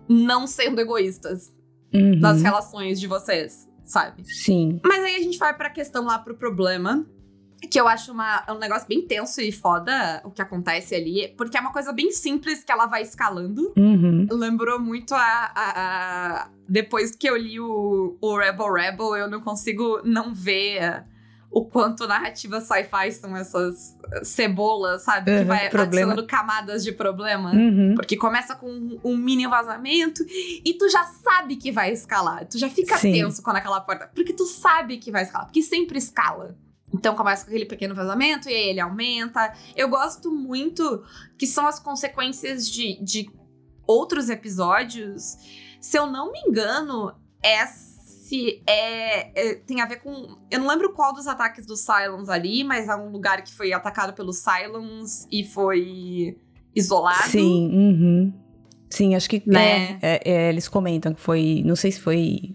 [0.08, 1.52] não sendo egoístas
[1.92, 2.20] Uhum.
[2.20, 4.22] nas relações de vocês, sabe?
[4.24, 4.80] Sim.
[4.84, 7.04] Mas aí a gente vai pra questão lá pro problema.
[7.68, 11.34] Que eu acho uma, um negócio bem tenso e foda o que acontece ali.
[11.36, 14.26] Porque é uma coisa bem simples que ela vai escalando Uhum.
[14.32, 15.20] lembrou muito a,
[15.54, 15.72] a-
[16.44, 21.04] a- Depois que eu li o, o Rebel Rebel, eu não consigo não ver
[21.52, 25.32] o quanto narrativas sci-fi são essas cebolas, sabe?
[25.32, 26.12] Que Uhum, vai problema.
[26.12, 27.52] adicionando camadas de problema.
[27.52, 27.94] Uhum.
[27.96, 30.24] Porque começa com um mini vazamento
[30.64, 32.46] e tu já sabe que vai escalar.
[32.46, 33.12] Tu já fica Sim.
[33.12, 34.08] tenso quando aquela porta.
[34.14, 35.46] Porque tu sabe que vai escalar.
[35.46, 36.56] Porque sempre escala.
[36.92, 39.52] Então começa com aquele pequeno vazamento e aí ele aumenta.
[39.76, 41.02] Eu gosto muito
[41.38, 43.30] que são as consequências de, de
[43.86, 45.36] outros episódios.
[45.80, 50.36] Se eu não me engano, esse é, é- tem a ver com.
[50.50, 53.72] Eu não lembro qual dos ataques dos Cylons ali, mas é um lugar que foi
[53.72, 56.36] atacado pelos Cylons e foi
[56.74, 57.28] isolado.
[57.30, 57.68] Sim.
[57.72, 58.32] Uhum.
[58.88, 59.92] Sim, acho que Né?
[59.92, 61.62] é, é, é, eles comentam que foi.
[61.64, 62.54] Não sei se foi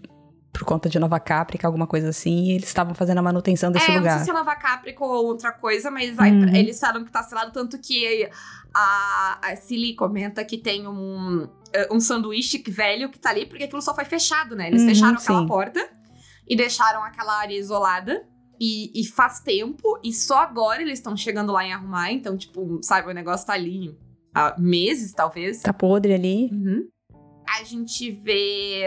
[0.56, 3.90] por conta de Nova Caprica, alguma coisa assim, e eles estavam fazendo a manutenção desse
[3.90, 4.12] é, lugar.
[4.12, 6.54] não sei se é Nova Caprica ou outra coisa, mas aí, Uhum.
[6.54, 8.28] eles falaram que tá selado, tanto que
[8.74, 13.64] a, a Cilly comenta que tem um, eh, um sanduíche velho que tá ali, porque
[13.64, 14.68] aquilo só foi fechado, né?
[14.68, 15.46] Eles Uhum, fecharam aquela sim.
[15.46, 15.90] porta
[16.48, 18.26] e deixaram aquela área isolada.
[18.58, 22.80] E, e faz tempo, e só agora eles estão chegando lá em arrumar, então, tipo,
[22.82, 23.94] sabe, o negócio tá ali
[24.34, 25.60] há meses, talvez.
[25.60, 26.48] Tá podre ali.
[26.50, 26.88] Uhum.
[27.46, 28.86] A gente vê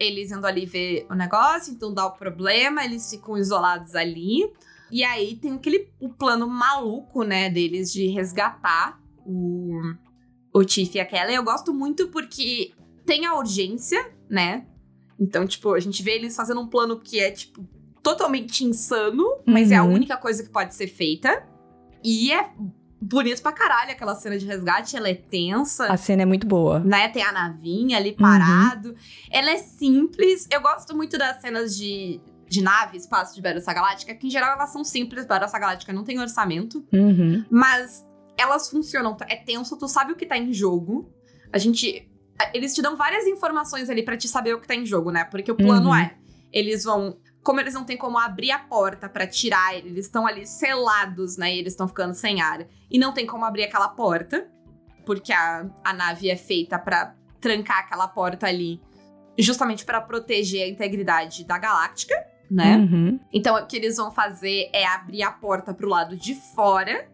[0.00, 4.50] eles indo ali ver o negócio, então dá o problema, eles ficam isolados ali.
[4.90, 9.78] E aí tem aquele o plano maluco, né, deles de resgatar o,
[10.52, 11.34] o Tiff e a Kelly.
[11.34, 12.72] Eu gosto muito porque
[13.06, 14.66] tem a urgência, né?
[15.18, 17.62] Então, tipo, a gente vê eles fazendo um plano que é, tipo,
[18.02, 19.92] totalmente insano, mas é a Uhum.
[19.92, 21.46] única coisa que pode ser feita.
[22.02, 22.50] E é
[23.00, 26.80] bonito pra caralho aquela cena de resgate, ela é tensa A cena é muito boa.
[26.80, 27.08] né?
[27.08, 28.16] Tem a navinha ali Uhum.
[28.16, 28.94] parado.
[29.30, 30.46] Ela é simples.
[30.50, 34.52] Eu gosto muito das cenas de, de nave, espaço de Battlestar Galáctica, que em geral
[34.54, 35.24] elas são simples.
[35.26, 37.44] Battlestar Galáctica não tem orçamento, Uhum.
[37.50, 38.04] mas
[38.38, 39.16] elas funcionam.
[39.28, 41.10] É tenso, tu sabe o que tá em jogo.
[41.52, 42.06] A gente.
[42.54, 45.24] Eles te dão várias informações ali pra te saber o que tá em jogo, né?
[45.24, 45.94] Porque o plano Uhum.
[45.96, 46.14] é:
[46.52, 47.18] eles vão.
[47.42, 51.36] Como eles não têm como abrir a porta pra tirar ele, eles estão ali selados,
[51.36, 51.54] né?
[51.54, 52.66] E eles estão ficando sem ar.
[52.90, 54.46] E não tem como abrir aquela porta,
[55.06, 58.80] porque a, a nave é feita pra trancar aquela porta ali,
[59.38, 62.14] justamente pra proteger a integridade da galáctica,
[62.50, 62.76] né?
[62.76, 63.18] Uhum.
[63.32, 67.08] Então, o que eles vão fazer é abrir a porta pro lado de fora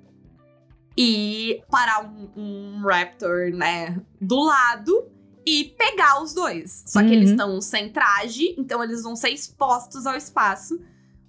[0.96, 5.15] e parar um, um Raptor, né, do lado
[5.46, 6.82] e pegar os dois.
[6.86, 7.12] Só que Uhum.
[7.12, 10.80] eles estão sem traje, então eles vão ser expostos ao espaço.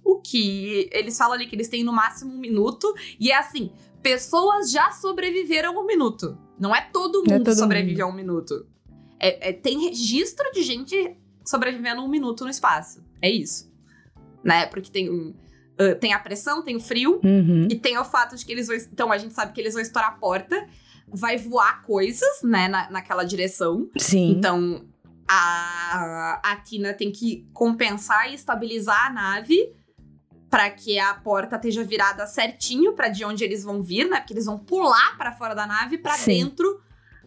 [0.04, 2.92] O que eles falam ali que eles têm no máximo um minuto.
[3.20, 3.70] E é assim:
[4.02, 6.36] pessoas já sobreviveram um minuto.
[6.58, 8.66] Não é todo é mundo todo sobreviveu a um minuto.
[9.20, 13.02] É- é- tem registro de gente sobrevivendo um minuto no espaço.
[13.22, 13.70] É isso.
[14.42, 14.66] Né?
[14.66, 15.34] Porque tem, um,
[15.78, 17.20] ah, tem a pressão, tem o frio.
[17.22, 17.68] Uhum.
[17.70, 18.76] E tem o fato de que eles vão.
[18.76, 20.66] Então a gente sabe que eles vão estourar a porta,
[21.12, 23.88] vai voar coisas, né, na, naquela direção.
[23.96, 24.30] Sim.
[24.30, 24.84] Então
[25.28, 29.74] a, a Tina tem que compensar e estabilizar a nave
[30.48, 34.18] para que a porta esteja virada certinho para de onde eles vão vir, né?
[34.18, 36.80] Porque eles vão pular para fora da nave para dentro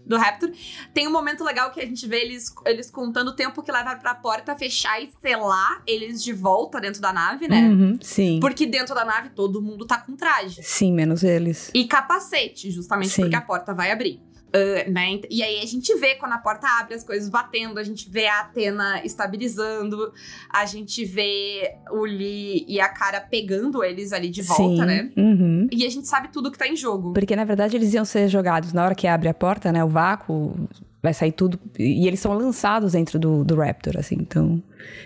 [0.05, 0.51] do Raptor.
[0.93, 3.95] Tem um momento legal que a gente vê eles, eles contando o tempo que leva
[3.95, 7.61] pra porta fechar e selar eles de volta dentro da nave, né?
[7.61, 7.97] Uhum.
[8.01, 8.39] Sim.
[8.39, 10.61] Porque dentro da nave todo mundo tá com traje.
[10.63, 11.71] Sim, menos eles.
[11.73, 13.23] E capacete, justamente Sim.
[13.23, 14.21] porque a porta vai abrir.
[14.53, 15.21] Ah, né?
[15.29, 18.27] E aí a gente vê quando a porta abre as coisas batendo, a gente vê
[18.27, 20.11] a Atena estabilizando,
[20.49, 24.85] a gente vê o Lee e a cara pegando eles ali de volta, Sim.
[24.85, 25.11] né?
[25.15, 25.67] Uhum.
[25.71, 27.13] E a gente sabe tudo que tá em jogo.
[27.13, 29.83] Porque, na verdade, eles iam ser jogados na hora que abre a porta, né?
[29.83, 30.53] O vácuo,
[31.01, 31.59] vai sair tudo.
[31.79, 34.15] E eles são lançados dentro do, do Raptor, assim.
[34.19, 34.61] Então,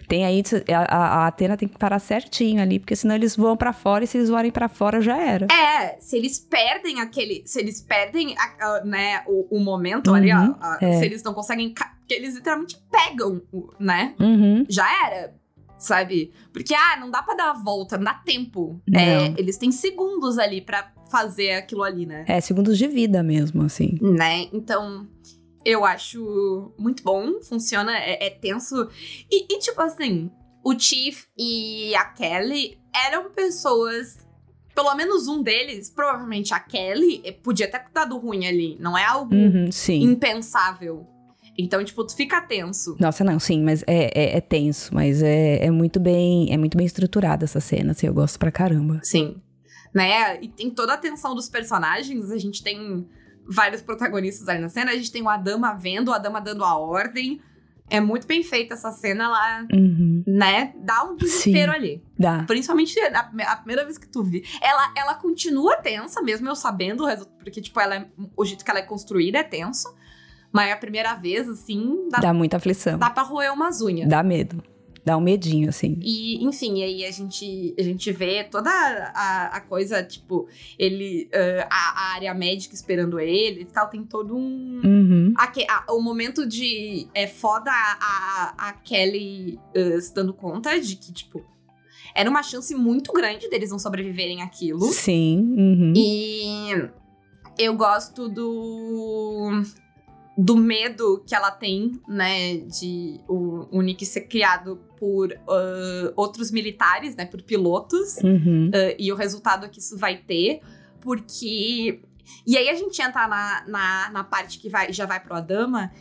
[0.07, 0.43] tem aí.
[0.73, 4.07] A, a- Atena tem que parar certinho ali, porque senão eles voam pra fora e
[4.07, 5.47] se eles voarem pra fora já era.
[5.51, 7.43] É, se eles perdem aquele.
[7.45, 10.99] Se eles perdem a- a- né, o, o momento ali, ó, Uhum, a- é.
[10.99, 11.73] se eles não conseguem.
[11.73, 13.41] Porque eles literalmente pegam,
[13.79, 14.13] né?
[14.19, 14.63] Uhum.
[14.69, 15.33] já era,
[15.79, 16.31] sabe?
[16.53, 18.79] Porque, ah, não dá pra dar a volta, não dá tempo.
[18.87, 18.99] Não.
[18.99, 22.23] É, eles têm segundos ali pra fazer aquilo ali, né?
[22.27, 23.97] É, segundos de vida mesmo, assim.
[24.01, 24.47] Né?
[24.53, 25.07] Então,
[25.65, 28.87] eu acho muito bom, funciona, é, é tenso.
[29.31, 30.29] E, e, tipo assim,
[30.63, 34.23] o Chief e a Kelly eram pessoas.
[34.75, 38.77] Pelo menos um deles, provavelmente a Kelly, eh, podia ter dado ruim ali.
[38.79, 40.01] Não é algo Uhum, sim.
[40.03, 41.07] impensável.
[41.57, 42.97] Então, tipo, tu fica tenso.
[42.99, 46.75] Nossa, não, sim, mas é, é, é tenso, mas é, é muito bem é muito
[46.77, 48.99] bem estruturada essa cena, assim, eu gosto pra caramba.
[49.01, 49.37] Sim.
[49.93, 50.41] Né?
[50.41, 52.29] E tem toda a tensão dos personagens.
[52.29, 53.07] A gente tem
[53.47, 54.91] vários protagonistas ali na cena.
[54.91, 57.41] A gente tem o Adama vendo, o Adama dando a ordem.
[57.87, 60.23] É muito bem feita essa cena, ela, Uhum.
[60.25, 60.73] né?
[60.77, 62.03] Dá um desespero ali.
[62.17, 62.43] Dá.
[62.47, 64.43] Principalmente a, a primeira vez que tu vi.
[64.59, 67.37] Ela, ela continua tensa, mesmo eu sabendo o resultado.
[67.37, 69.87] Porque, tipo, ela é- o jeito que ela é construída é tenso.
[70.51, 72.97] Mas a primeira vez, assim, dá, Dá muita aflição.
[72.97, 74.09] dá pra roer umas unhas.
[74.09, 74.63] Dá medo.
[75.05, 75.99] Dá um medinho, assim.
[76.01, 80.47] E, enfim, aí a gente, a gente vê toda a, a coisa, tipo,
[80.79, 81.29] ele.
[81.31, 84.81] ah, a, a área médica esperando ele e tal, tem todo um.
[84.83, 85.33] Uhum.
[85.37, 87.07] aque- a- o momento de.
[87.13, 91.45] É foda a, a, Kelly ah, se dando conta de que, tipo,
[92.15, 94.81] era uma chance muito grande deles não sobreviverem àquilo.
[94.91, 95.53] Sim.
[95.55, 95.93] Uhum.
[95.95, 96.89] E
[97.59, 99.61] eu gosto do
[100.37, 106.51] do medo que ela tem, né, de o, o Nick ser criado por ah, outros
[106.51, 108.69] militares, né, por pilotos, Uhum.
[108.73, 110.61] ah, e o resultado que isso vai ter,
[110.99, 112.01] porque...
[112.45, 115.91] E aí a gente entra na, na, na parte que vai, já vai pro Adama,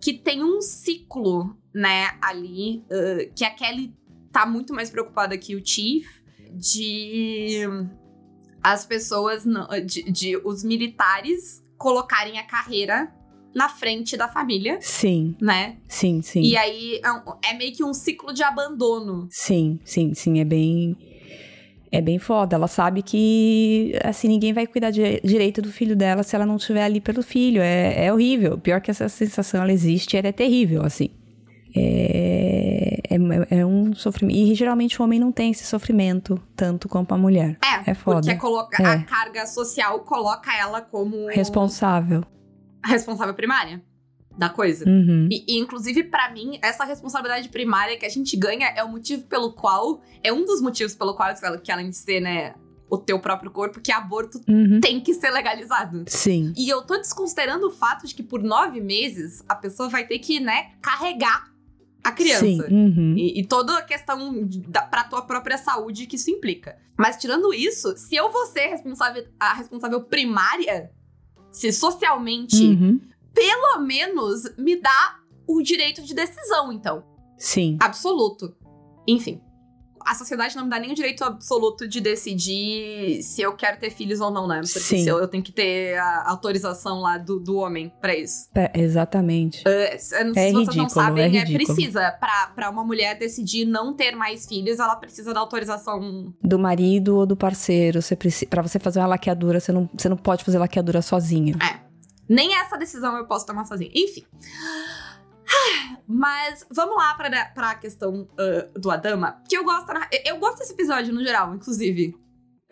[0.00, 3.92] que tem um ciclo, né, ali, uh, que a Kelly
[4.30, 6.06] tá muito mais preocupada que o Chief,
[6.52, 7.62] de
[8.62, 9.44] as pessoas,
[9.84, 13.12] de, de os militares colocarem a carreira
[13.54, 14.78] na frente da família.
[14.80, 15.36] Sim.
[15.40, 15.76] Né?
[15.86, 16.40] Sim, sim.
[16.40, 19.26] E aí é, é meio que um ciclo de abandono.
[19.30, 20.40] Sim, sim, sim.
[20.40, 20.96] É bem.
[21.90, 22.56] É bem foda.
[22.56, 26.56] Ela sabe que, assim, ninguém vai cuidar de, direito do filho dela se ela não
[26.56, 27.60] estiver ali pelo filho.
[27.60, 28.56] É, é horrível.
[28.56, 31.10] Pior que essa sensação, ela existe, ela é terrível, assim.
[31.74, 34.36] É, é, é, um sofrimento.
[34.36, 37.58] E geralmente o homem não tem esse sofrimento tanto quanto a mulher.
[37.62, 38.20] É, é foda.
[38.20, 38.86] Porque coloca, é.
[38.86, 41.26] a carga social coloca ela como.
[41.28, 42.24] Responsável.
[42.84, 43.82] Responsável primária
[44.36, 44.88] da coisa.
[44.88, 45.28] Uhum.
[45.30, 49.24] E, e, inclusive, para mim, essa responsabilidade primária que a gente ganha é o motivo
[49.26, 50.00] pelo qual.
[50.22, 52.54] É um dos motivos pelo qual que além de ser, né,
[52.90, 54.80] o teu próprio corpo, que aborto uhum.
[54.80, 56.04] tem que ser legalizado.
[56.06, 56.52] Sim.
[56.56, 60.18] E eu tô desconsiderando o fato de que por nove meses a pessoa vai ter
[60.18, 61.50] que, né, carregar
[62.04, 62.44] a criança.
[62.44, 62.60] Sim.
[62.70, 63.14] Uhum.
[63.16, 66.76] E, e, toda a questão da, pra tua própria saúde que isso implica.
[66.98, 70.90] Mas tirando isso, se eu vou ser responsável, a responsável primária,
[71.52, 73.00] se socialmente, uhum.
[73.32, 77.04] pelo menos me dá o direito de decisão, então.
[77.36, 77.76] Sim.
[77.80, 78.56] Absoluto.
[79.06, 79.40] Enfim
[80.04, 83.90] a sociedade não me dá nem o direito absoluto de decidir se eu quero ter
[83.90, 84.60] filhos ou não, né?
[84.60, 85.08] Porque Sim.
[85.08, 88.48] eu, eu, tenho que ter a autorização lá do, do homem para isso.
[88.54, 89.60] É, exatamente.
[89.60, 92.10] Uh, não sei é se vocês ridículo, não sabem, é, é precisa.
[92.12, 97.16] Pra, pra uma mulher decidir não ter mais filhos, ela precisa da autorização do marido
[97.16, 98.00] ou do parceiro.
[98.00, 101.56] Você precisa, pra você fazer uma laqueadura, você não, você não pode fazer laqueadura sozinha.
[101.62, 101.82] É.
[102.28, 103.90] Nem essa decisão eu posso tomar sozinha.
[103.94, 104.24] Enfim.
[106.06, 109.90] Mas vamos lá pra, pra questão uh, do Adama, que eu gosto.
[110.24, 112.14] Eu gosto desse episódio no geral, inclusive.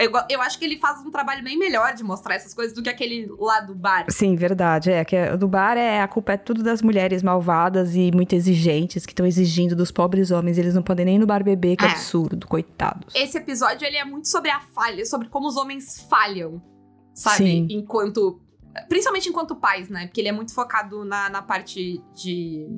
[0.01, 2.83] Eu, eu acho que ele faz um trabalho bem melhor de mostrar essas coisas do
[2.83, 4.07] que aquele lá do bar.
[4.09, 4.91] Sim, verdade.
[4.91, 8.35] É, que é, do bar é a culpa é tudo das mulheres malvadas e muito
[8.35, 10.57] exigentes que estão exigindo dos pobres homens.
[10.57, 11.89] Eles não podem nem no bar beber, que é.
[11.89, 13.15] absurdo, coitados.
[13.15, 16.63] Esse episódio ele é muito sobre a falha, sobre como os homens falham,
[17.15, 17.37] sabe?
[17.37, 17.67] Sim.
[17.69, 18.41] Enquanto
[18.89, 20.07] Principalmente enquanto pais, né?
[20.07, 22.69] Porque ele é muito focado na, na parte de,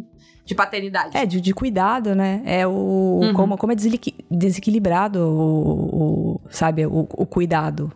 [0.44, 1.16] de paternidade.
[1.16, 2.42] É, de, de cuidado, né?
[2.44, 3.20] É o.
[3.22, 3.32] Uhum.
[3.32, 3.76] Como, como é
[4.30, 7.92] desequilibrado o, o sabe, o, o cuidado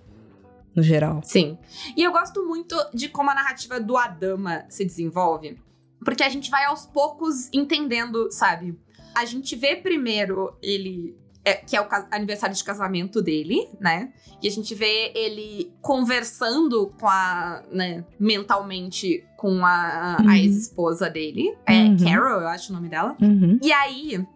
[0.74, 1.22] no geral.
[1.24, 1.58] Sim.
[1.96, 5.58] E eu gosto muito de como a narrativa do Adama se desenvolve.
[6.04, 8.78] Porque a gente vai aos poucos entendendo, sabe?
[9.14, 11.16] A gente vê primeiro ele
[11.46, 14.12] é, que é o aniversário de casamento dele, né?
[14.42, 20.28] E a gente vê ele conversando com a, né, mentalmente com a, uhum.
[20.28, 21.56] a ex-esposa dele.
[21.64, 21.96] É uhum.
[21.98, 23.16] Carol, eu acho o nome dela.
[23.22, 23.60] Uhum.
[23.62, 24.26] E aí,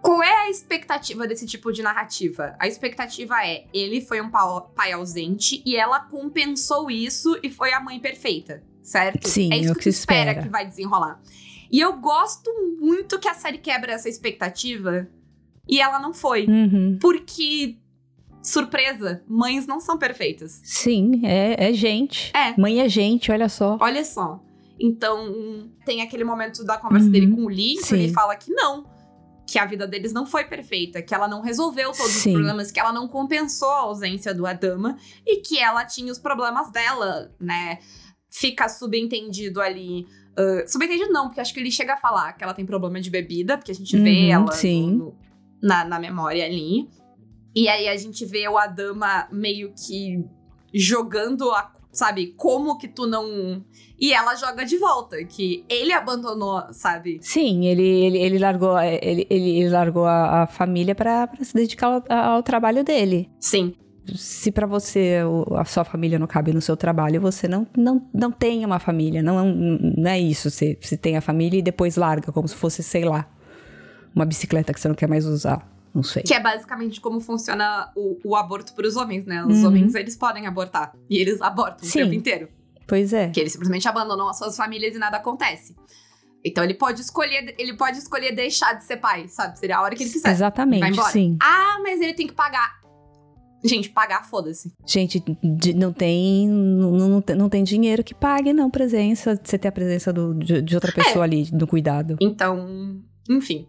[0.00, 2.56] qual é a expectativa desse tipo de narrativa?
[2.58, 7.80] A expectativa é: ele foi um pai ausente e ela compensou isso e foi a
[7.80, 9.28] mãe perfeita, certo?
[9.28, 11.20] Sim, é isso é que, que tu espera que vai desenrolar.
[11.70, 15.06] E eu gosto muito que a série quebra essa expectativa
[15.68, 16.46] e ela não foi.
[16.46, 16.98] Uhum.
[17.00, 17.76] Porque,
[18.42, 20.60] surpresa, mães não são perfeitas.
[20.64, 22.32] Sim, é, é gente.
[22.34, 22.58] É.
[22.58, 23.76] Mãe é gente, olha só.
[23.80, 24.40] Olha só.
[24.80, 27.12] Então, tem aquele momento da conversa uhum.
[27.12, 28.86] dele com o Lee, que ele fala que não.
[29.46, 32.30] Que a vida deles não foi perfeita, que ela não resolveu todos Sim.
[32.30, 36.18] os problemas, que ela não compensou a ausência do Adama e que ela tinha os
[36.18, 37.78] problemas dela, né?
[38.30, 40.06] Fica subentendido ali
[40.38, 43.10] Uh, subentendido não, porque acho que ele chega a falar que ela tem problema de
[43.10, 44.92] bebida, porque a gente vê uhum, ela sim.
[44.92, 45.16] No,
[45.62, 46.88] na, na memória ali.
[47.54, 50.24] E aí a gente vê o Adama meio que
[50.72, 51.72] jogando a.
[51.90, 53.64] Sabe, como que tu não.
[53.98, 57.18] E ela joga de volta, que ele abandonou, sabe?
[57.20, 62.04] Sim, ele, ele, ele largou, ele, ele largou a, a família para se dedicar ao,
[62.08, 63.28] ao, trabalho dele.
[63.40, 63.74] Sim.
[64.14, 65.16] Se para você
[65.56, 69.22] a sua família não cabe no seu trabalho, você não, não, não tem uma família.
[69.22, 70.50] Não, não é isso.
[70.50, 73.28] Você, você tem a família e depois larga, como se fosse, sei lá,
[74.18, 75.66] uma bicicleta que você não quer mais usar.
[75.94, 76.22] Não sei.
[76.22, 79.44] Que é basicamente como funciona o, o aborto para os homens, né?
[79.44, 79.68] Os Uhum.
[79.68, 80.92] homens, eles podem abortar.
[81.08, 82.00] E eles abortam Sim.
[82.00, 82.48] o tempo inteiro.
[82.86, 83.30] Pois é.
[83.30, 85.74] Que eles simplesmente abandonam as suas famílias e nada acontece.
[86.44, 89.58] Então ele pode escolher, ele pode escolher deixar de ser pai, sabe?
[89.58, 90.30] Seria a hora que ele quiser.
[90.30, 91.10] Exatamente, Vai embora.
[91.12, 91.36] sim.
[91.42, 92.78] Ah, mas ele tem que pagar.
[93.64, 94.72] Gente, pagar, foda-se.
[94.86, 95.20] Gente,
[95.74, 99.38] não tem, não, tem- não tem dinheiro que pague, não, presença.
[99.42, 102.16] Você ter a presença do- de, de outra pessoa ali, no cuidado.
[102.20, 103.66] Então, enfim.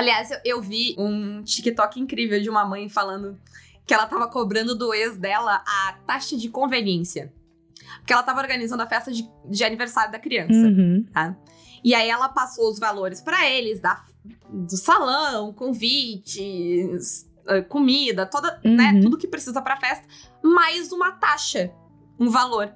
[0.00, 3.38] Aliás, eu, eu vi um TikTok incrível de uma mãe falando
[3.86, 7.32] que ela tava cobrando do ex dela a taxa de conveniência.
[7.98, 10.52] Porque ela tava organizando a festa de, de aniversário da criança.
[10.52, 11.04] Uhum.
[11.12, 11.36] tá?
[11.82, 14.04] E aí ela passou os valores pra eles da,
[14.48, 19.00] do salão, convites, eh, comida, toda, né, Uhum.
[19.00, 20.06] tudo que precisa pra festa,
[20.42, 21.72] mais uma taxa,
[22.18, 22.72] um valor.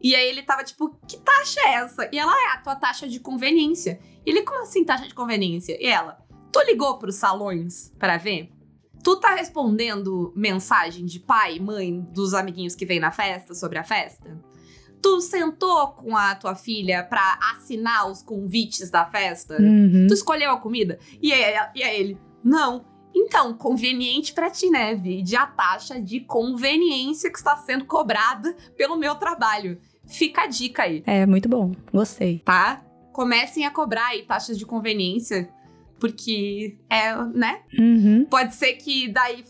[0.00, 2.08] E aí ele tava tipo, que taxa é essa?
[2.12, 3.98] E ela, é a tua taxa de conveniência.
[4.24, 5.76] E ele, como assim taxa de conveniência?
[5.80, 6.18] E ela,
[6.54, 8.48] tu ligou pros salões para ver?
[9.02, 13.84] Tu tá respondendo mensagem de pai, mãe, dos amiguinhos que vem na festa sobre a
[13.84, 14.40] festa?
[15.02, 19.60] Tu sentou com a tua filha pra assinar os convites da festa?
[19.60, 20.06] Uhum.
[20.08, 20.98] Tu escolheu a comida?
[21.20, 22.84] E aí, e aí ele, não.
[23.14, 24.94] Então, conveniente pra ti, né?
[24.94, 29.78] Vide a taxa de conveniência que está sendo cobrada pelo meu trabalho.
[30.06, 31.72] Fica a dica aí, É, muito bom.
[31.92, 32.38] Gostei.
[32.38, 32.82] tá?
[33.12, 35.48] Comecem a cobrar aí taxas de conveniência,
[35.98, 37.62] porque é, né?
[37.78, 38.24] Uhum.
[38.26, 39.44] Pode ser que daí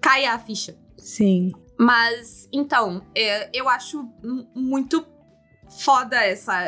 [0.00, 0.76] caia a ficha.
[0.98, 1.52] Sim.
[1.78, 4.06] Mas, então, é, eu acho
[4.54, 5.04] muito
[5.82, 6.64] foda essa,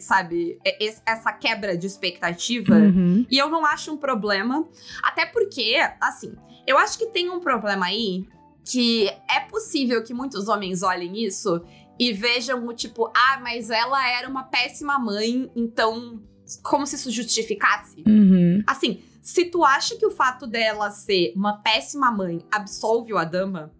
[0.00, 2.74] sabe, e- essa quebra de expectativa.
[2.74, 3.26] Uhum.
[3.30, 4.68] E eu não acho um problema.
[5.02, 6.34] Até porque, assim,
[6.66, 8.26] eu acho que tem um problema aí
[8.64, 11.60] que é possível que muitos homens olhem isso
[11.98, 16.22] e vejam o tipo, ah, mas ela era uma péssima mãe, então.
[16.62, 18.02] Como se isso justificasse.
[18.06, 18.62] Uhum.
[18.66, 23.72] Assim, se tu acha que o fato dela ser uma péssima mãe absolve o Adama,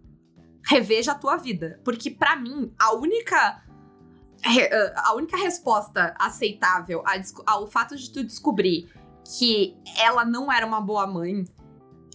[0.65, 1.79] reveja a tua vida.
[1.83, 3.61] Porque pra mim, a única.
[4.45, 7.03] eh, A única resposta aceitável
[7.45, 8.89] ao fato de tu descobrir
[9.37, 11.45] que ela não era uma boa mãe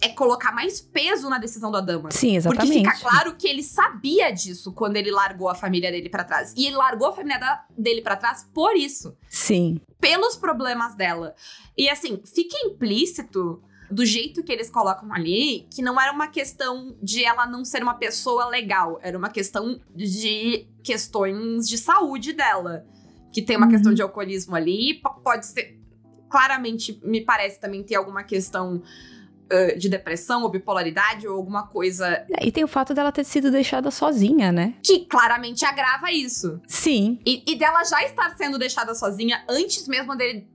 [0.01, 2.11] é colocar mais peso na decisão do Adama.
[2.11, 2.73] Sim, Porque exatamente.
[2.91, 6.53] fica claro que ele sabia disso quando ele largou a família dele pra trás.
[6.57, 9.79] E ele largou a família da- dele pra trás por isso Sim.
[9.99, 11.35] pelos problemas dela.
[11.77, 16.95] E assim, fica implícito do jeito que eles colocam ali que não era uma questão
[17.01, 22.85] de ela não ser uma pessoa legal, era uma questão de questões de saúde dela.
[23.33, 23.71] Que tem uma Uhum.
[23.71, 25.79] questão de alcoolismo ali, pode ser.
[26.29, 28.81] Claramente, me parece também ter alguma questão
[29.51, 33.49] ah, de depressão ou bipolaridade ou alguma coisa E tem o fato dela ter sido
[33.51, 34.73] deixada sozinha, né?
[34.83, 36.59] que claramente agrava isso.
[36.67, 37.19] Sim.
[37.25, 40.47] E, e dela já estar sendo deixada sozinha antes mesmo dele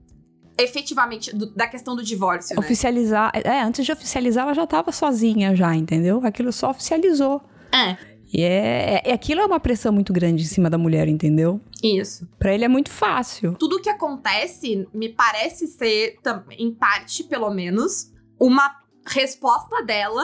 [0.57, 2.59] efetivamente do- da questão do divórcio, né?
[2.65, 3.31] Oficializar.
[3.33, 6.21] É, antes de oficializar, ela já tava sozinha já, entendeu?
[6.23, 7.41] Aquilo só oficializou.
[7.73, 7.97] É,
[8.33, 11.59] E é, é- aquilo é uma pressão muito grande em cima da mulher, entendeu?
[11.83, 12.27] isso.
[12.39, 13.53] Pra ele é muito fácil.
[13.59, 16.15] Tudo que acontece me parece ser,
[16.57, 18.75] em parte pelo menos, uma
[19.05, 20.23] resposta dela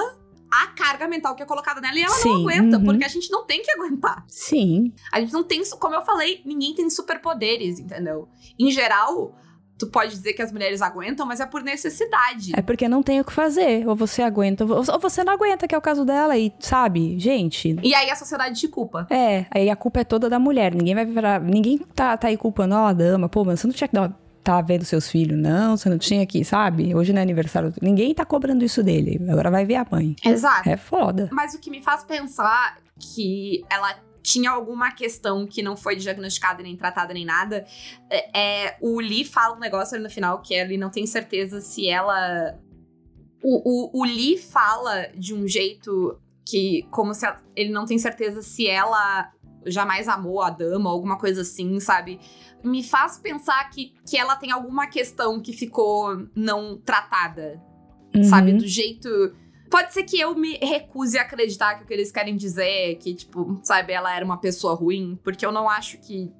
[0.51, 2.83] à carga mental que é colocada nela e ela Sim, não aguenta, uhum.
[2.83, 4.25] porque a gente não tem que aguentar.
[4.27, 4.93] Sim.
[5.11, 8.27] A gente não tem, como eu falei, ninguém tem superpoderes, entendeu?
[8.59, 9.33] Em geral,
[9.81, 12.51] tu pode dizer que as mulheres aguentam, mas é por necessidade.
[12.55, 13.87] É porque não tem o que fazer.
[13.87, 16.37] Ou você aguenta, ou você não aguenta, que é o caso dela.
[16.37, 17.75] E, sabe, gente.
[17.81, 19.07] E aí a sociedade te culpa.
[19.09, 20.75] É, aí a culpa é toda da mulher.
[20.75, 21.41] Ninguém vai virar.
[21.41, 24.15] Ninguém tá, tá aí culpando, ó, a dama, pô, mas você não tinha que dar.
[24.43, 26.95] Tá vendo seus filhos, não, você não tinha que, sabe?
[26.95, 27.71] Hoje não é aniversário.
[27.81, 29.19] Ninguém tá cobrando isso dele.
[29.29, 30.15] Agora vai ver a mãe.
[30.25, 30.67] Exato.
[30.67, 31.29] É foda.
[31.31, 36.61] Mas o que me faz pensar que ela tinha alguma questão que não foi diagnosticada
[36.61, 37.65] nem tratada nem nada
[38.07, 41.59] é, é, o Lee fala um negócio ali no final que ele não tem certeza
[41.59, 42.55] se ela
[43.43, 47.97] o, o, o Lee fala de um jeito que como se ela- ele não tem
[47.97, 49.31] certeza se ela
[49.65, 52.19] jamais amou a dama alguma coisa assim, sabe?
[52.63, 57.61] Me faz pensar que, que ela tem alguma questão que ficou não tratada
[58.23, 58.51] sabe?
[58.51, 58.57] Uhum.
[58.57, 59.09] Do jeito.
[59.69, 62.95] Pode ser que eu me recuse a acreditar que o que eles querem dizer é
[62.95, 66.31] que, tipo, sabe, ela era uma pessoa ruim, porque eu não acho que.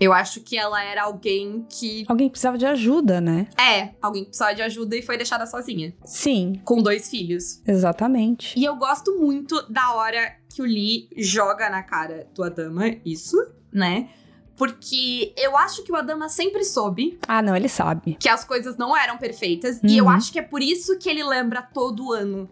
[0.00, 2.04] Eu acho que ela era alguém que.
[2.08, 3.48] Alguém precisava de ajuda, né?
[3.58, 5.94] É, alguém que precisava de ajuda e foi deixada sozinha.
[6.04, 7.60] Sim, Com dois filhos.
[7.66, 8.58] exatamente.
[8.58, 13.36] E eu gosto muito da hora que o Lee joga na cara do Adama isso,
[13.72, 14.08] né?
[14.56, 18.16] Porque eu acho que o Adama sempre soube Ah, não, ele sabe.
[18.20, 19.80] que as coisas não eram perfeitas.
[19.82, 20.10] E eu Uhum.
[20.10, 22.48] acho que é por isso que ele lembra todo ano.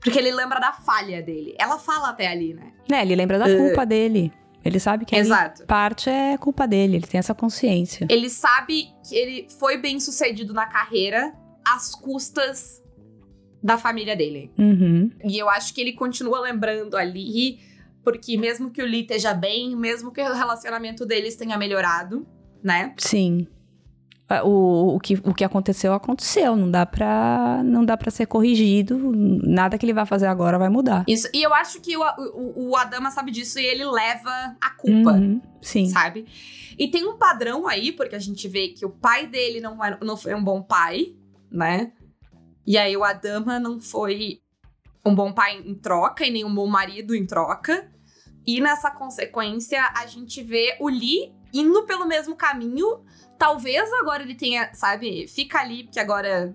[0.00, 1.56] Porque ele lembra da falha dele.
[1.58, 2.72] Ela fala até ali, né?
[2.88, 4.32] Né, ele lembra da culpa dele.
[4.64, 5.64] Ele sabe que Exato.
[5.66, 8.06] parte é culpa dele, ele tem essa consciência.
[8.10, 11.32] Ele sabe que ele foi bem sucedido na carreira
[11.64, 12.82] às custas
[13.66, 14.50] da família dele.
[14.56, 15.10] Uhum.
[15.24, 17.58] E eu acho que ele continua lembrando ali,
[18.04, 22.26] porque mesmo que o Lee esteja bem, mesmo que o relacionamento deles tenha melhorado,
[22.62, 22.94] né?
[22.96, 23.46] Sim.
[24.28, 26.56] Ah, O, o, que, o que aconteceu, aconteceu.
[26.56, 28.98] Não dá pra, não dá pra ser corrigido.
[29.14, 31.04] Nada que ele vai fazer agora vai mudar.
[31.06, 31.28] Isso.
[31.32, 35.12] E eu acho que o, o, o Adama sabe disso e ele leva a culpa.
[35.12, 35.86] Uhum, Sim.
[35.86, 36.26] sabe?
[36.78, 39.98] E tem um padrão aí, porque a gente vê que o pai dele não, era-
[40.02, 41.14] não foi um bom pai,
[41.50, 41.92] né?
[42.66, 44.40] E aí o Adama não foi
[45.04, 47.90] um bom pai em troca e nem um bom marido em troca.
[48.46, 53.04] E nessa consequência, a gente vê o Lee indo pelo mesmo caminho.
[53.38, 56.54] Talvez agora ele tenha, sabe, fica ali, porque agora.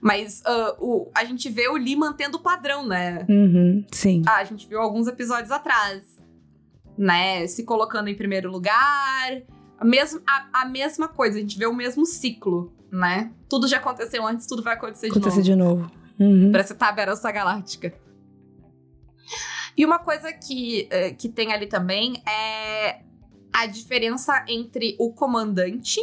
[0.00, 3.24] Mas ah, o, a gente vê o Lee mantendo o padrão, né?
[3.28, 4.22] Uhum, sim.
[4.26, 6.20] Ah, a gente viu alguns episódios atrás.
[6.98, 7.46] né?
[7.46, 9.42] Se colocando em primeiro lugar.
[9.78, 13.32] A, mesma a, a mesma coisa, a gente vê o mesmo ciclo, né?
[13.48, 15.42] Tudo já aconteceu antes, tudo vai acontecer de Acontecer novo.
[15.42, 15.92] de novo.
[16.20, 16.52] Uhum.
[16.52, 17.94] Pra citar a Battlestar Galáctica.
[19.76, 23.00] E uma coisa que, eh, que tem ali também é
[23.50, 25.98] a diferença entre o comandante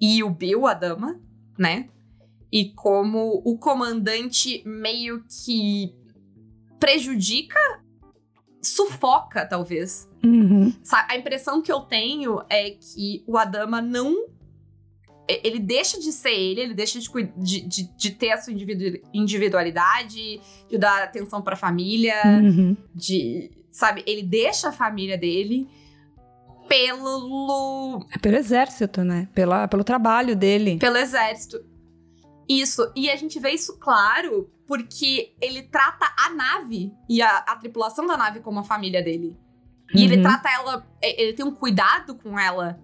[0.00, 1.20] e o Bill, a dama,
[1.56, 1.88] né?
[2.50, 5.94] E como o comandante meio que
[6.80, 7.58] prejudica,
[8.60, 10.08] sufoca, talvez.
[10.24, 10.72] Uhum.
[11.08, 14.26] A impressão que eu tenho é que o Adama não.
[15.28, 19.00] E- Ele deixa de ser ele, ele deixa de, de, de, ter a sua individu-
[19.12, 22.76] individualidade, de dar atenção pra família, Uhum.
[22.94, 23.50] de.
[23.70, 24.02] Sabe?
[24.06, 25.68] Ele deixa a família dele
[26.68, 28.06] pelo.
[28.14, 29.28] É pelo exército, né?
[29.34, 30.78] Pela, pelo trabalho dele.
[30.78, 31.58] pelo exército.
[32.48, 32.90] Isso.
[32.96, 38.06] E a gente vê isso claro porque ele trata a nave e a, a tripulação
[38.06, 39.36] da nave como a família dele.
[39.94, 40.22] E ele Uhum.
[40.22, 40.86] trata ela.
[41.00, 42.78] é, Ele tem um cuidado com ela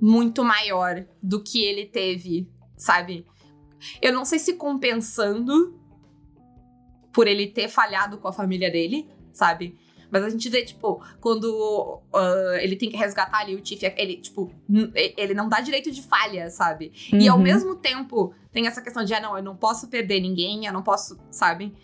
[0.00, 3.26] muito maior do que ele teve, sabe?
[4.00, 5.78] Eu não sei se compensando
[7.12, 9.78] por ele ter falhado com a família dele, sabe?
[10.10, 14.18] Mas a gente vê, tipo, quando ah, ele tem que resgatar ali o Tiff, ele,
[14.18, 14.52] tipo,
[14.94, 16.92] ele não dá direito de falha, sabe?
[17.12, 17.42] E ao Uhum.
[17.42, 20.82] mesmo tempo, tem essa questão de, ah, não, eu não posso perder ninguém, eu não
[20.82, 21.74] posso, sabe?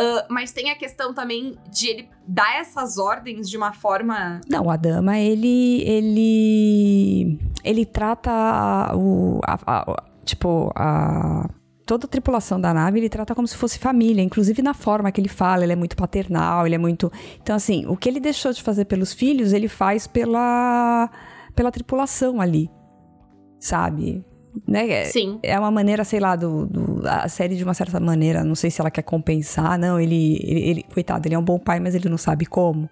[0.00, 4.40] Ah, mas tem a questão também de ele dar essas ordens de uma forma.
[4.48, 5.82] Não, o Adama, ele.
[5.82, 7.38] Ele.
[7.64, 9.40] Ele trata a- o.
[9.46, 11.48] a- a- tipo, a.
[11.86, 15.20] Toda a tripulação da nave ele trata como se fosse família, inclusive na forma que
[15.20, 17.10] ele fala, ele é muito paternal, ele é muito.
[17.42, 21.10] Então, assim, o que ele deixou de fazer pelos filhos, ele faz pela,
[21.52, 22.70] pela tripulação ali.
[23.58, 24.24] Sabe?
[24.66, 24.88] Né?
[24.90, 25.38] É- Sim.
[25.42, 28.70] é uma maneira, sei lá, do, do- a série de uma certa maneira, não sei
[28.70, 31.94] se ela quer compensar, não, ele, ele, ele- coitado, ele é um bom pai, mas
[31.94, 32.88] ele não sabe como.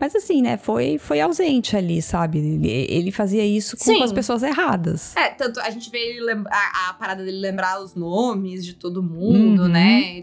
[0.00, 2.38] Mas assim, né, foi, foi ausente ali, sabe?
[2.38, 4.00] Ele, ele fazia isso com, Sim.
[4.04, 5.16] as pessoas erradas.
[5.16, 9.02] É, tanto a gente vê ele a, a parada dele lembrar os nomes de todo
[9.02, 9.68] mundo, Uhum.
[9.68, 10.22] né?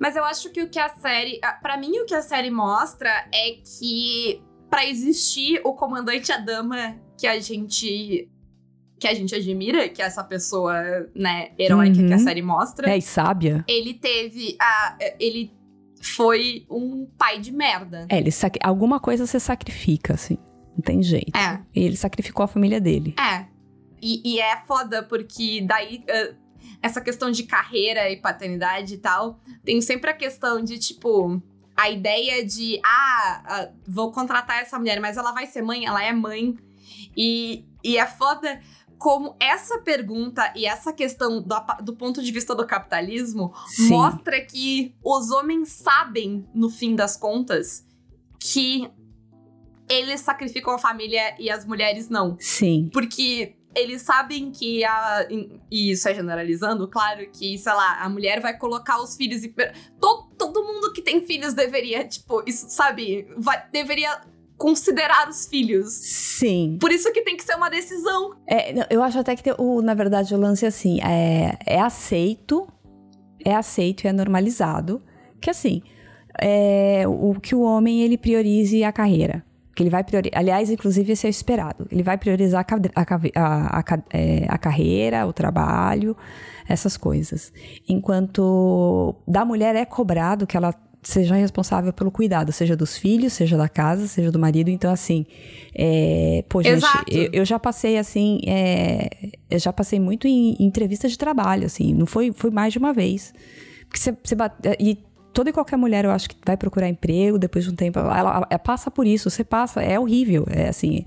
[0.00, 1.38] Mas eu acho que o que a série.
[1.44, 6.96] a- Pra mim, o que a série mostra é que pra existir o comandante Adama
[7.16, 8.28] que a gente.
[9.02, 10.74] Que a gente admira, que é essa pessoa,
[11.12, 12.06] né, heróica Uhum.
[12.06, 12.88] que a série mostra.
[12.88, 13.64] É, e sábia.
[13.66, 14.96] Ele teve a.
[15.18, 15.52] Ele
[16.00, 18.06] foi um pai de merda.
[18.08, 20.38] É, ele sac- alguma coisa você sacrifica, assim.
[20.74, 21.36] Não tem jeito.
[21.36, 21.60] É.
[21.74, 23.14] E ele sacrificou a família dele.
[23.18, 23.46] É.
[24.00, 26.04] E, e é foda, porque daí.
[26.08, 26.34] ah,
[26.80, 31.42] essa questão de carreira e paternidade e tal, tem sempre a questão de, tipo.
[31.76, 36.04] A ideia de, ah, ah, vou contratar essa mulher, mas ela vai ser mãe, ela
[36.04, 36.54] é mãe.
[37.16, 38.60] E, e é foda
[39.02, 43.88] como essa pergunta e essa questão do, do ponto de vista do capitalismo Sim.
[43.88, 47.84] mostra que os homens sabem, no fim das contas,
[48.38, 48.88] que
[49.90, 52.36] eles sacrificam a família e as mulheres não.
[52.38, 52.88] Sim.
[52.92, 55.26] Porque eles sabem que a.
[55.68, 59.42] E isso é generalizando, claro, que, sei lá, a mulher vai colocar os filhos.
[60.00, 63.26] Todo, todo mundo que tem filhos deveria, tipo, isso, sabe?
[63.36, 64.20] Vai, deveria
[64.62, 65.92] considerar os filhos.
[66.38, 66.78] Sim.
[66.80, 68.30] Por isso que tem que ser uma decisão.
[68.48, 71.80] É, eu acho até que, tem o, na verdade, o lance é assim, é, é
[71.80, 72.68] aceito,
[73.44, 75.02] é aceito e é normalizado
[75.40, 75.82] que, assim,
[76.40, 79.44] é, o que o homem, ele priorize a carreira.
[79.74, 81.88] Que ele vai priorizar, aliás, inclusive, esse é o esperado.
[81.90, 86.14] Ele vai priorizar a, a a- é, a carreira, o trabalho,
[86.68, 87.52] essas coisas.
[87.88, 90.72] Enquanto da mulher é cobrado que ela
[91.02, 94.70] seja responsável pelo cuidado, seja dos filhos, seja da casa, seja do marido.
[94.70, 95.26] Então, assim,
[95.74, 99.08] é, pô, gente, eu, eu já passei assim, é,
[99.50, 102.78] eu já passei muito em, em entrevista de trabalho, assim, não foi, foi mais de
[102.78, 103.34] uma vez.
[103.88, 104.96] Porque você, você bate, e
[105.32, 108.18] toda e qualquer mulher, eu acho que vai procurar emprego depois de um tempo, ela,
[108.18, 111.04] ela- ela passa por isso, você passa, é horrível, é assim.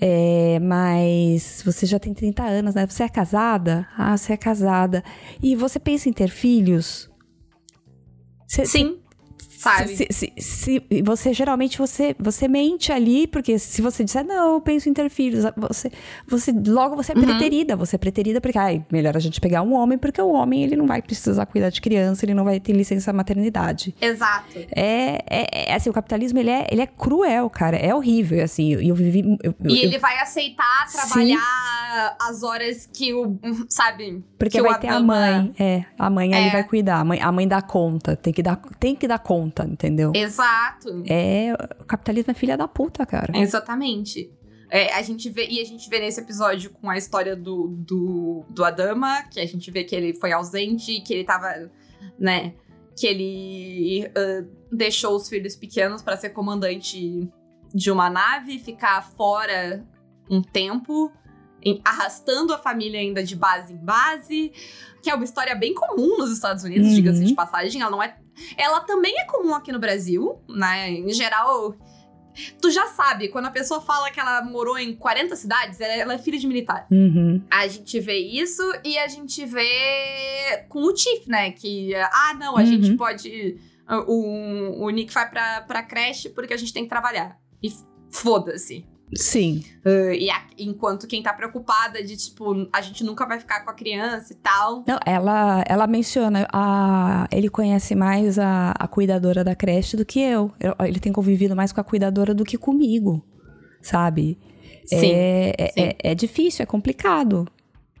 [0.00, 2.84] É, mas você já tem 30 anos, né?
[2.88, 3.86] Você é casada?
[3.96, 5.04] Ah, você é casada.
[5.40, 7.08] E você pensa em ter filhos?
[8.48, 8.98] Você, Sim.
[9.62, 9.96] Sabe?
[9.96, 14.60] se, se- se- você geralmente você, você mente ali, porque se você disser, não, eu
[14.60, 15.90] penso em ter filhos, você,
[16.26, 17.22] você logo você é Uhum.
[17.22, 20.62] preterida, você é preterida porque ai, melhor a gente pegar um homem, porque o homem
[20.64, 23.94] ele não vai precisar cuidar de criança, ele não vai ter licença maternidade.
[24.00, 24.58] Exato.
[24.74, 28.72] É, é, é, assim, o capitalismo ele é, ele é cruel, cara, é horrível, assim,
[28.72, 29.20] eu, eu vivi...
[29.42, 33.38] eu- E eu- ele vai aceitar trabalhar as horas que o.
[33.68, 34.22] Sabe?
[34.38, 36.50] Porque que vai ter a mãe, é, a mãe ali É.
[36.52, 39.51] vai cuidar, a mãe, a mãe dá conta, tem que dar, tem que dar conta,
[39.60, 40.12] entendeu?
[40.14, 41.02] Exato.
[41.06, 43.36] É, o capitalismo é filha da puta, cara.
[43.36, 44.32] Exatamente.
[44.70, 48.44] É, a gente vê, e a gente vê nesse episódio com a história do, do,
[48.48, 51.70] do Adama, que a gente vê que ele foi ausente, que ele tava,
[52.18, 52.54] né,
[52.98, 57.28] que ele ah, deixou os filhos pequenos pra ser comandante
[57.74, 59.84] de uma nave, ficar fora
[60.30, 61.12] um tempo, em-
[61.84, 64.52] arrastando a família ainda de base em base,
[65.02, 66.94] que é uma história bem comum nos Estados Unidos, Uhum.
[66.94, 67.80] diga-se de passagem.
[67.82, 68.16] Ela não é.
[68.56, 70.90] Ela também é comum aqui no Brasil, né?
[70.90, 71.76] Em geral.
[72.62, 76.18] Tu já sabe, quando a pessoa fala que ela morou em 40 cidades, ela é
[76.18, 76.86] filha de militar.
[76.90, 77.42] Uhum.
[77.50, 81.50] A gente vê isso e a gente vê com o Tiff, né?
[81.50, 82.66] Que, ah, não, a Uhum.
[82.66, 83.58] gente pode.
[84.06, 87.36] O, o Nick vai pra, pra creche porque a gente tem que trabalhar.
[87.62, 87.68] E
[88.10, 88.86] foda-se.
[89.14, 89.62] Sim.
[89.84, 93.70] Uh, e a- enquanto quem tá preocupada de, tipo, a gente nunca vai ficar com
[93.70, 94.84] a criança e tal.
[94.86, 100.20] Não, ela, ela menciona, a, ele conhece mais a, a cuidadora da creche do que
[100.20, 100.50] eu.
[100.80, 103.22] Ele tem convivido mais com a cuidadora do que comigo,
[103.82, 104.38] sabe?
[104.86, 105.12] Sim.
[105.12, 105.80] É, é, sim.
[105.82, 107.46] é- é difícil, é complicado.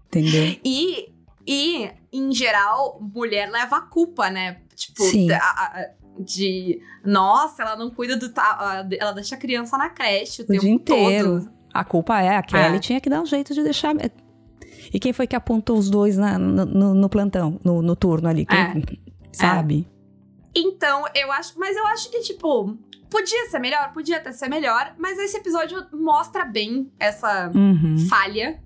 [0.06, 0.56] Entendeu?
[0.64, 1.10] E,
[1.46, 4.58] e, em geral, mulher leva a culpa, né?
[4.74, 5.30] Tipo, Sim.
[5.30, 5.86] a- a-
[6.18, 6.80] de.
[7.04, 8.28] Nossa, ela não cuida do.
[8.30, 11.40] ta- a- Ela deixa a criança na creche o, O tempo dia inteiro.
[11.40, 11.52] todo.
[11.72, 12.80] A culpa é, a Kelly É.
[12.80, 13.94] tinha que dar um jeito de deixar.
[14.92, 18.44] E quem foi que apontou os dois na- no, no- plantão, no, no turno ali?
[18.44, 18.82] Quem- É.
[19.32, 19.88] Sabe?
[20.54, 21.58] Então, eu acho.
[21.58, 22.76] Mas eu acho que, tipo,
[23.08, 27.96] podia ser melhor, podia até ser melhor, mas esse episódio mostra bem essa Uhum.
[28.08, 28.60] falha.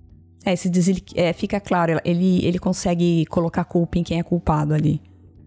[0.44, 4.74] É, esse desili- é, fica claro, ele, ele consegue colocar culpa em quem é culpado
[4.74, 5.00] ali,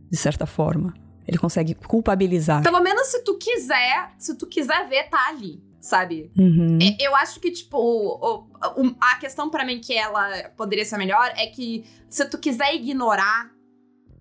[0.09, 0.93] de certa forma.
[1.29, 2.63] Ele consegue culpabilizar.
[2.63, 6.31] Pelo menos se tu quiser, se tu quiser ver, tá ali, sabe?
[6.37, 6.79] Uhum.
[6.81, 8.47] É, Eu acho que, tipo, o-
[8.81, 12.73] o- a questão pra mim que ela poderia ser melhor é que se tu quiser
[12.73, 13.51] ignorar,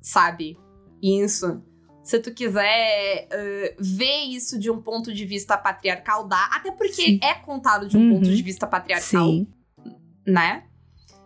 [0.03, 0.59] sabe?
[1.03, 1.63] Isso.
[2.05, 6.49] Se tu quiser eh, ver isso de um ponto de vista patriarcal, dá.
[6.53, 7.21] Até porque Sim.
[7.23, 8.15] é contado de um Uhum.
[8.17, 9.47] ponto de vista patriarcal, Sim.
[10.27, 10.65] né?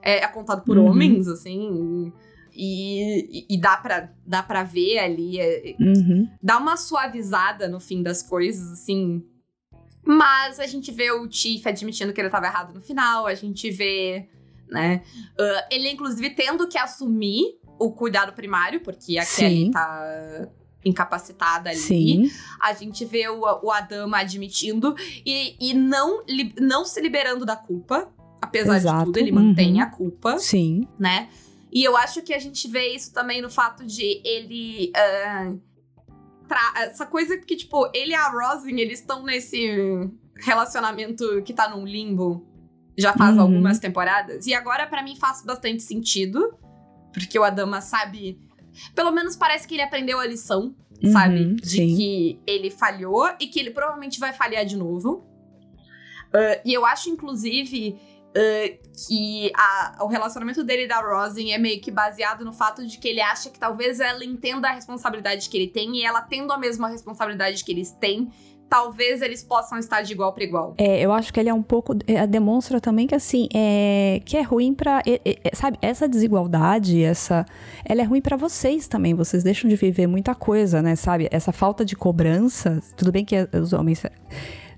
[0.00, 0.86] É, é contado por Uhum.
[0.90, 2.08] homens, assim.
[2.08, 2.12] E,
[2.54, 5.38] e- e dá, pra, dá pra ver ali.
[5.40, 6.28] é- Uhum.
[6.42, 9.22] dá uma suavizada no fim das coisas, assim.
[10.04, 13.70] Mas a gente vê o Tiff admitindo que ele tava errado no final, a gente
[13.70, 14.28] vê,
[14.68, 15.02] né?
[15.38, 19.42] ah, ele, inclusive, tendo que assumir o cuidado primário, porque a Sim.
[19.42, 20.48] Kelly tá
[20.84, 21.78] incapacitada ali.
[21.78, 22.30] Sim.
[22.60, 24.94] A gente vê o, o Adama admitindo
[25.24, 28.08] e, e não, li- não se liberando da culpa.
[28.40, 29.40] Apesar de Exato, tudo, ele uhum.
[29.50, 30.88] mantém a culpa Sim.
[30.98, 31.28] né?
[31.72, 34.92] E eu acho que a gente vê isso também no fato de ele.
[36.48, 39.66] tra- essa coisa que, tipo, ele e a Rosin, eles estão nesse
[40.36, 42.46] relacionamento que tá num limbo
[42.98, 43.42] já faz Uhum.
[43.42, 44.46] algumas temporadas.
[44.46, 46.54] E agora, pra mim, faz bastante sentido.
[47.14, 48.38] Porque o Adama sabe.
[48.94, 50.74] Pelo menos parece que ele aprendeu a lição,
[51.10, 51.40] sabe?
[51.42, 51.96] Uhum, De sim.
[51.96, 55.26] que ele falhou e que ele provavelmente vai falhar de novo.
[56.34, 57.98] Ah, e eu acho, inclusive,
[58.36, 58.72] ah,
[59.06, 62.98] que a- o relacionamento dele e da Rosin é meio que baseado no fato de
[62.98, 66.52] que ele acha que talvez ela entenda a responsabilidade que ele tem e ela tendo
[66.52, 68.30] a mesma responsabilidade que eles têm,
[68.68, 70.74] talvez eles possam estar de igual para igual.
[70.78, 71.94] É, eu acho que ele é um pouco.
[72.06, 75.02] é, demonstra também que, assim, é, que é ruim pra.
[75.06, 77.44] é, é, sabe, essa desigualdade, essa.
[77.84, 79.12] Ela é ruim pra vocês também.
[79.14, 80.96] Vocês deixam de viver muita coisa, né?
[80.96, 81.28] Sabe?
[81.30, 82.82] Essa falta de cobrança.
[82.96, 84.02] Tudo bem que os homens.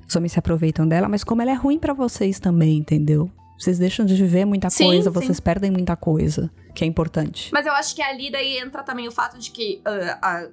[0.09, 3.31] Os homens se aproveitam dela, mas como ela é ruim pra vocês também, entendeu?
[3.59, 5.15] Vocês deixam de viver muita Sim, coisa, sim.
[5.15, 7.51] vocês perdem muita coisa, que é importante.
[7.53, 10.49] Mas eu acho que ali daí entra também o fato de que ah,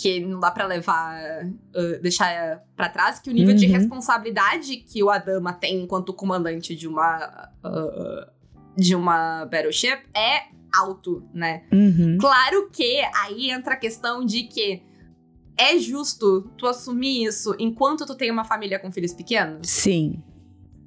[0.00, 1.18] que não dá pra levar
[1.74, 3.72] ah, deixar pra trás que o nível de Uhum.
[3.72, 8.28] responsabilidade que o Adama tem enquanto comandante de uma ah,
[8.76, 10.42] de uma battleship é
[10.78, 11.62] alto, né?
[11.72, 12.18] Uhum.
[12.20, 14.82] Claro que aí entra a questão de que
[15.58, 19.68] é justo tu assumir isso enquanto tu tem uma família com filhos pequenos?
[19.68, 20.22] Sim.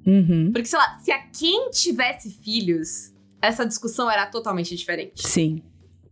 [0.06, 0.50] Uhum.
[0.52, 5.26] Porque, sei lá, se a quem tivesse filhos, essa discussão era totalmente diferente.
[5.26, 5.62] Sim.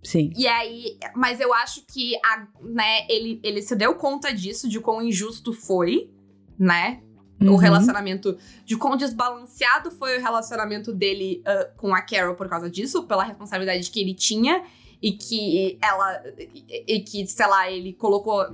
[0.03, 0.33] Sim.
[0.37, 4.81] E aí, mas eu acho que a, né, ele, ele se deu conta disso, de
[4.81, 6.11] quão injusto foi,
[6.59, 7.01] né?
[7.41, 7.57] O Uhum.
[7.57, 13.05] relacionamento, de quão desbalanceado foi o relacionamento dele ah, com a Carol por causa disso,
[13.05, 14.63] pela responsabilidade que ele tinha
[15.03, 18.47] e que ela, e, que, sei lá, ele colocou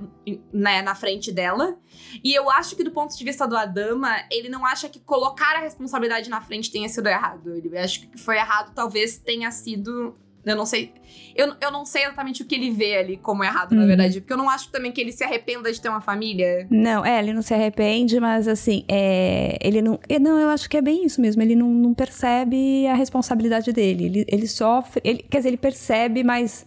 [0.51, 1.77] né, na frente dela.
[2.23, 5.55] E eu acho que do ponto de vista do Adama, ele não acha que colocar
[5.55, 7.55] a responsabilidade na frente tenha sido errado.
[7.55, 10.17] Ele acha que foi errado talvez tenha sido.
[10.45, 10.93] Eu não sei.
[11.35, 13.87] Eu, eu não sei exatamente o que ele vê ali como errado, na Uhum.
[13.87, 14.19] verdade.
[14.21, 16.65] Porque eu não acho também que ele se arrependa de ter uma família.
[16.69, 19.99] Não, é, ele não se arrepende, mas assim, é, ele não.
[20.07, 21.41] é, Não, eu acho que é bem isso mesmo.
[21.41, 24.05] Ele não, não percebe a responsabilidade dele.
[24.05, 25.01] Ele, ele sofre.
[25.03, 26.65] Ele, quer dizer, ele percebe, mas.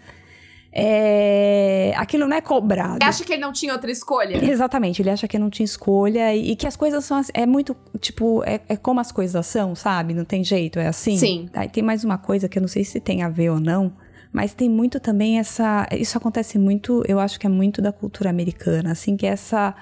[0.75, 2.99] É, aquilo não é cobrado.
[3.03, 4.39] Você acha que ele não tinha outra escolha?
[4.43, 7.45] Exatamente, ele acha que não tinha escolha e, e que as coisas são assim, é
[7.45, 10.15] muito, tipo, é, é como as coisas são, sabe?
[10.15, 11.19] Não tem jeito, é assim.
[11.19, 11.49] Sim.
[11.53, 13.93] Aí tem mais uma coisa que eu não sei se tem a ver ou não,
[14.33, 18.31] mas tem muito também essa, isso acontece muito, eu acho que é muito da cultura
[18.31, 19.75] americana, assim, que é essa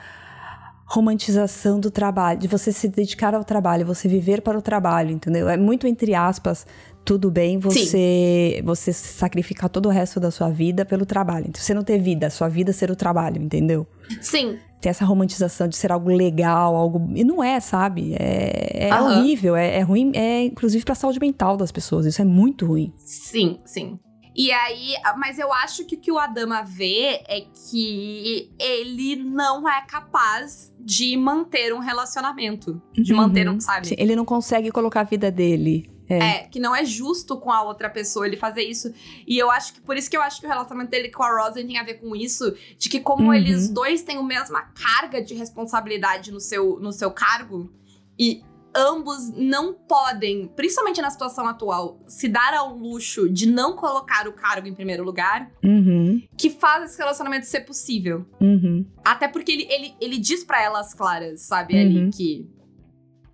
[0.90, 5.48] romantização do trabalho, de você se dedicar ao trabalho, você viver para o trabalho, entendeu?
[5.48, 6.66] É muito entre aspas,
[7.04, 11.46] tudo bem você você sacrificar todo o resto da sua vida pelo trabalho.
[11.48, 13.86] Então, você não ter vida, sua vida ser o trabalho, entendeu?
[14.20, 14.58] Sim.
[14.80, 17.10] Tem essa romantização de ser algo legal, algo.
[17.14, 18.14] E não é, sabe?
[18.18, 19.18] É, é Aham.
[19.18, 22.06] horrível, é, é ruim, é inclusive pra saúde mental das pessoas.
[22.06, 22.92] Isso é muito ruim.
[22.96, 23.98] Sim, sim.
[24.34, 29.68] E aí, mas eu acho que o que o Adama vê é que ele não
[29.68, 32.80] é capaz de manter um relacionamento.
[32.94, 33.88] De manter um, sabe?
[33.88, 35.90] Sim, ele não consegue colocar a vida dele.
[36.10, 36.18] É.
[36.18, 38.92] É, que não é justo com a outra pessoa ele fazer isso.
[39.26, 41.40] E eu acho que por isso que eu acho que o relacionamento dele com a
[41.42, 43.34] Rosa tem a ver com isso, de que como Uhum.
[43.34, 47.72] eles dois têm a mesma carga de responsabilidade no seu, no seu cargo
[48.18, 48.42] e
[48.74, 54.32] ambos não podem, principalmente na situação atual, se dar ao luxo de não colocar o
[54.32, 58.24] cargo em primeiro lugar, Uhum, que faz esse relacionamento ser possível.
[58.40, 58.86] uhum.
[59.04, 61.80] Até porque ele, ele, ele diz pra elas claras, sabe, Uhum.
[61.80, 62.48] ali que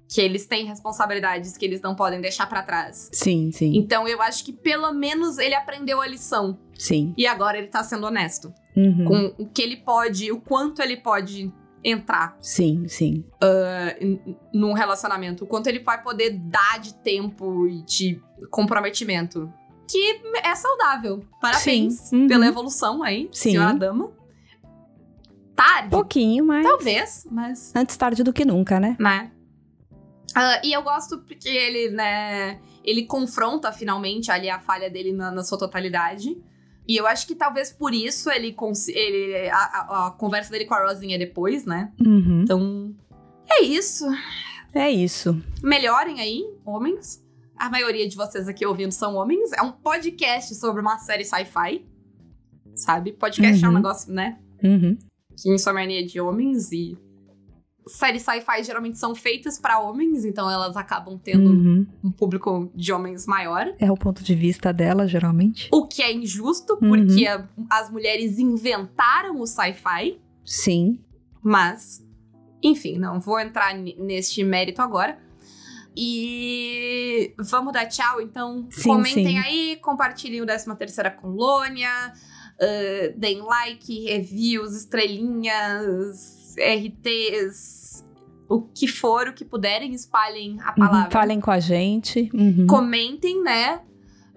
[0.09, 3.11] que eles têm responsabilidades que eles não podem deixar pra trás.
[3.12, 6.59] Sim, sim, Então eu acho que pelo menos ele aprendeu a lição.
[6.78, 7.12] sim.
[7.16, 9.04] E agora ele tá sendo honesto Uhum.
[9.07, 11.50] com o que ele pode, o quanto ele pode
[11.82, 13.24] entrar Sim, sim.
[13.42, 19.50] uh, num relacionamento, o quanto ele vai poder dar de tempo e de comprometimento.
[19.88, 21.22] Que é saudável.
[21.40, 22.26] Parabéns uhum.
[22.26, 23.50] pela evolução aí, Sim.
[23.52, 24.11] senhora dama.
[25.54, 28.94] Tarde, Pouquinho, mas talvez, mas antes tarde do que nunca, né?
[29.00, 29.30] né?
[30.35, 35.31] Ah, e eu gosto porque ele, né, ele confronta finalmente ali a falha dele na,
[35.31, 36.37] na sua totalidade.
[36.89, 38.55] E eu acho que talvez por isso ele,
[38.95, 41.93] ele a, a- conversa dele com a Rosinha é depois, né?
[42.05, 42.43] Uhum.
[42.43, 42.95] Então,
[43.51, 44.05] é isso.
[44.74, 45.43] É isso.
[45.62, 47.24] Melhorem aí, homens.
[47.57, 49.51] A maioria de vocês aqui ouvindo são homens.
[49.53, 51.85] É um podcast sobre uma série sci-fi.
[52.74, 53.12] Sabe?
[53.12, 53.77] Podcast é um Uhum.
[53.77, 54.39] negócio, né?
[54.62, 54.97] Uhum.
[55.37, 56.97] que em sua mania de homens e
[57.89, 61.87] séries sci-fi geralmente são feitas pra homens, então elas acabam tendo Uhum.
[62.03, 63.72] um público de homens maior.
[63.78, 65.68] É o ponto de vista dela, geralmente.
[65.72, 66.89] O que é injusto, Uhum.
[66.89, 70.99] porque a- as mulheres inventaram o sci-fi, Sim.
[71.43, 72.05] mas
[72.62, 75.18] enfim, não vou entrar neste mérito agora.
[75.99, 78.66] E vamos dar tchau, então.
[78.70, 79.39] Sim, Comentem sim.
[79.39, 81.89] aí, compartilhem o 13 terceira colônia,
[82.61, 88.04] ah, deem like, reviews, estrelinhas, RTs,
[88.48, 90.74] o que for, o que puderem, espalhem a Uhum.
[90.76, 91.11] palavra.
[91.11, 92.30] Falem com a gente.
[92.32, 92.66] Uhum.
[92.66, 93.80] Comentem, né?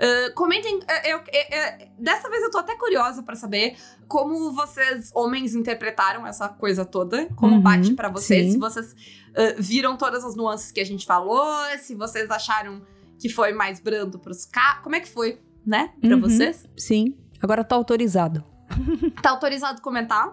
[0.02, 0.80] Ah, comentem.
[0.88, 3.76] ah, eu- eu- eu- dessa vez eu tô até curiosa pra saber
[4.08, 7.26] como vocês, homens, interpretaram essa coisa toda.
[7.36, 8.46] Como Uhum, bate pra vocês.
[8.48, 8.52] sim.
[8.54, 8.96] Se vocês
[9.36, 11.46] ah, viram todas as nuances que a gente falou.
[11.80, 12.82] Se vocês acharam
[13.20, 14.82] que foi mais brando pros caras.
[14.82, 15.92] Como é que foi, né?
[16.00, 16.22] Pra Uhum.
[16.22, 16.66] vocês.
[16.78, 17.16] Sim.
[17.42, 18.44] Agora tá autorizado.
[19.22, 20.30] Tá autorizado comentar.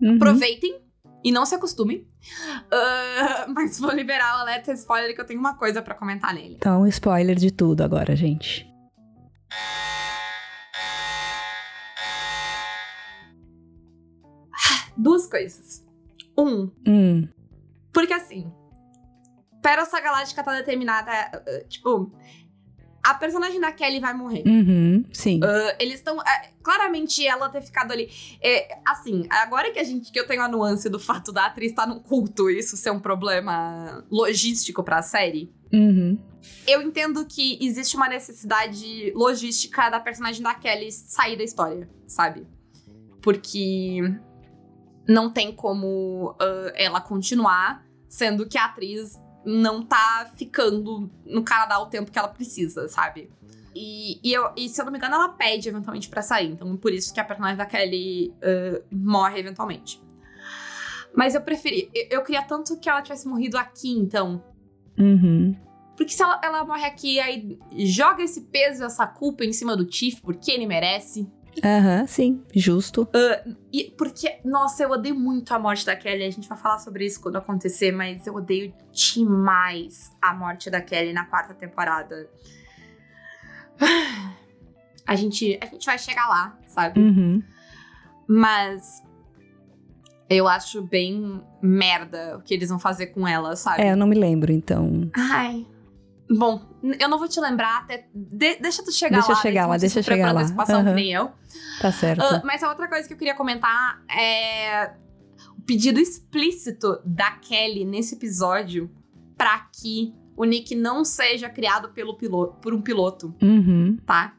[0.00, 0.14] Uhum.
[0.16, 0.80] Aproveitem.
[1.22, 2.06] E não se acostumem.
[2.72, 6.54] Ah, mas vou liberar o alerta spoiler que eu tenho uma coisa pra comentar nele.
[6.56, 8.66] Então, spoiler de tudo agora, gente.
[14.96, 15.84] Duas coisas.
[16.38, 17.28] Um, Hum.
[17.92, 18.50] porque assim,
[19.62, 22.12] Perossa Galáctica tá determinada, uh, tipo,
[23.02, 24.42] a personagem da Kelly vai morrer.
[24.46, 25.04] Uhum.
[25.12, 25.40] Sim.
[25.42, 26.18] Uh, eles estão.
[26.62, 28.10] claramente ela ter ficado ali.
[28.42, 30.12] É, assim, agora que a gente.
[30.12, 33.00] que eu tenho a nuance do fato da atriz estar num culto, isso ser um
[33.00, 35.52] problema logístico pra série.
[35.72, 36.18] Uhum.
[36.66, 42.46] Eu entendo que existe uma necessidade logística da personagem da Kelly sair da história, sabe?
[43.22, 44.00] Porque
[45.06, 51.78] não tem como ah, ela continuar, sendo que a atriz não tá ficando no Canadá
[51.78, 53.30] o tempo que ela precisa, sabe?
[53.74, 56.50] E, e, eu, e se eu não me engano, ela pede eventualmente pra sair.
[56.50, 60.02] Então, por isso que a personagem da Kelly ah, morre eventualmente.
[61.14, 61.90] Mas eu preferi.
[61.94, 64.42] Eu, eu queria tanto que ela tivesse morrido aqui, então.
[64.98, 65.56] Uhum.
[65.96, 69.84] Porque se ela, ela morre aqui, aí joga esse peso, essa culpa em cima do
[69.84, 71.30] Tiff, porque ele merece.
[71.62, 72.42] Aham, sim.
[72.54, 73.08] Justo.
[73.72, 76.24] E porque, nossa, eu odeio muito a morte da Kelly.
[76.24, 80.80] A gente vai falar sobre isso quando acontecer, mas eu odeio demais a morte da
[80.80, 82.28] Kelly na quarta temporada.
[85.06, 87.00] A gente, a gente vai chegar lá, sabe?
[87.00, 87.42] Uhum.
[88.28, 89.02] Mas
[90.28, 93.82] eu acho bem merda o que eles vão fazer com ela, sabe?
[93.82, 95.10] É, eu não me lembro, então.
[95.12, 95.66] Ai.
[96.32, 96.62] Bom,
[97.00, 98.08] eu não vou te lembrar até.
[98.14, 99.42] de- deixa tu chegar Deixa eu lá.
[99.42, 100.42] chegar lá, deixa eu chegar lá.
[100.42, 100.94] a situação que Aham.
[100.94, 101.30] nem eu.
[101.80, 102.22] Tá certo.
[102.22, 104.94] Ah, mas a outra coisa que eu queria comentar é
[105.58, 108.88] o pedido explícito da Kelly nesse episódio
[109.36, 113.98] pra que o Nick não seja criado pelo piloto, por um piloto, Uhum.
[114.06, 114.36] tá?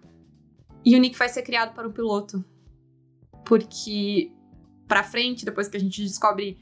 [0.85, 2.43] E o Nick vai ser criado para um piloto.
[3.45, 4.31] Porque
[4.87, 6.57] pra frente, depois que a gente descobre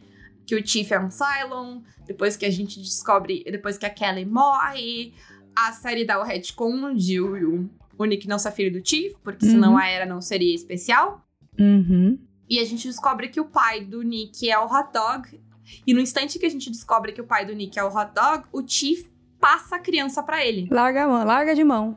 [0.49, 4.25] que o Chief é um Cylon, depois que a gente descobre, depois que a Kelly
[4.25, 5.13] morre,
[5.55, 9.45] a série dá o retcon de o, o Nick não ser filho do Chief, porque
[9.45, 9.51] Uhum.
[9.51, 11.23] senão a era não seria especial.
[11.59, 12.17] Uhum.
[12.49, 15.39] E a gente descobre que o pai do Nick é o hot dog.
[15.85, 18.11] E no instante que a gente descobre que o pai do Nick é o hot
[18.15, 19.05] dog, o Chief
[19.39, 20.67] passa a criança pra ele.
[20.71, 21.95] Larga a mão, larga de mão.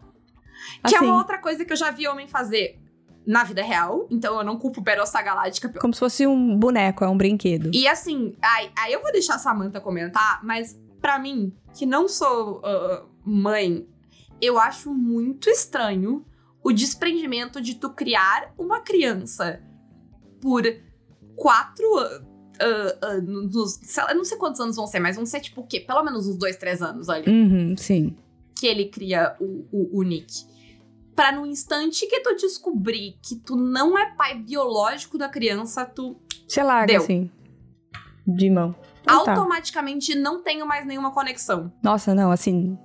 [0.86, 2.78] Que é Assim, uma outra coisa que eu já vi homem fazer
[3.26, 4.06] na vida real.
[4.10, 5.68] Então eu não culpo Battlestar Galáctica.
[5.80, 7.70] Como se fosse um boneco, é um brinquedo.
[7.72, 12.08] E assim, aí, aí eu vou deixar a Samantha comentar, mas pra mim, que não
[12.08, 13.86] sou ah, mãe,
[14.40, 16.24] eu acho muito estranho
[16.64, 19.60] o desprendimento de tu criar uma criança
[20.40, 20.62] por
[21.36, 21.84] quatro
[22.60, 23.78] an- anos.
[23.82, 25.80] sei lá, Eu não sei quantos anos vão ser, mas vão ser tipo o quê?
[25.80, 27.30] Pelo menos uns dois, três anos ali.
[27.30, 28.16] Uhum, sim.
[28.58, 30.44] que ele cria o, o, o Nick.
[31.14, 36.16] Pra no instante que tu descobrir que tu não é pai biológico da criança, tu
[36.58, 37.02] larga, Deu.
[37.02, 37.30] assim.
[38.26, 38.74] De mão.
[39.02, 39.32] Então tá.
[39.32, 41.72] automaticamente não tenho mais nenhuma conexão.
[41.82, 42.78] Nossa, não, assim.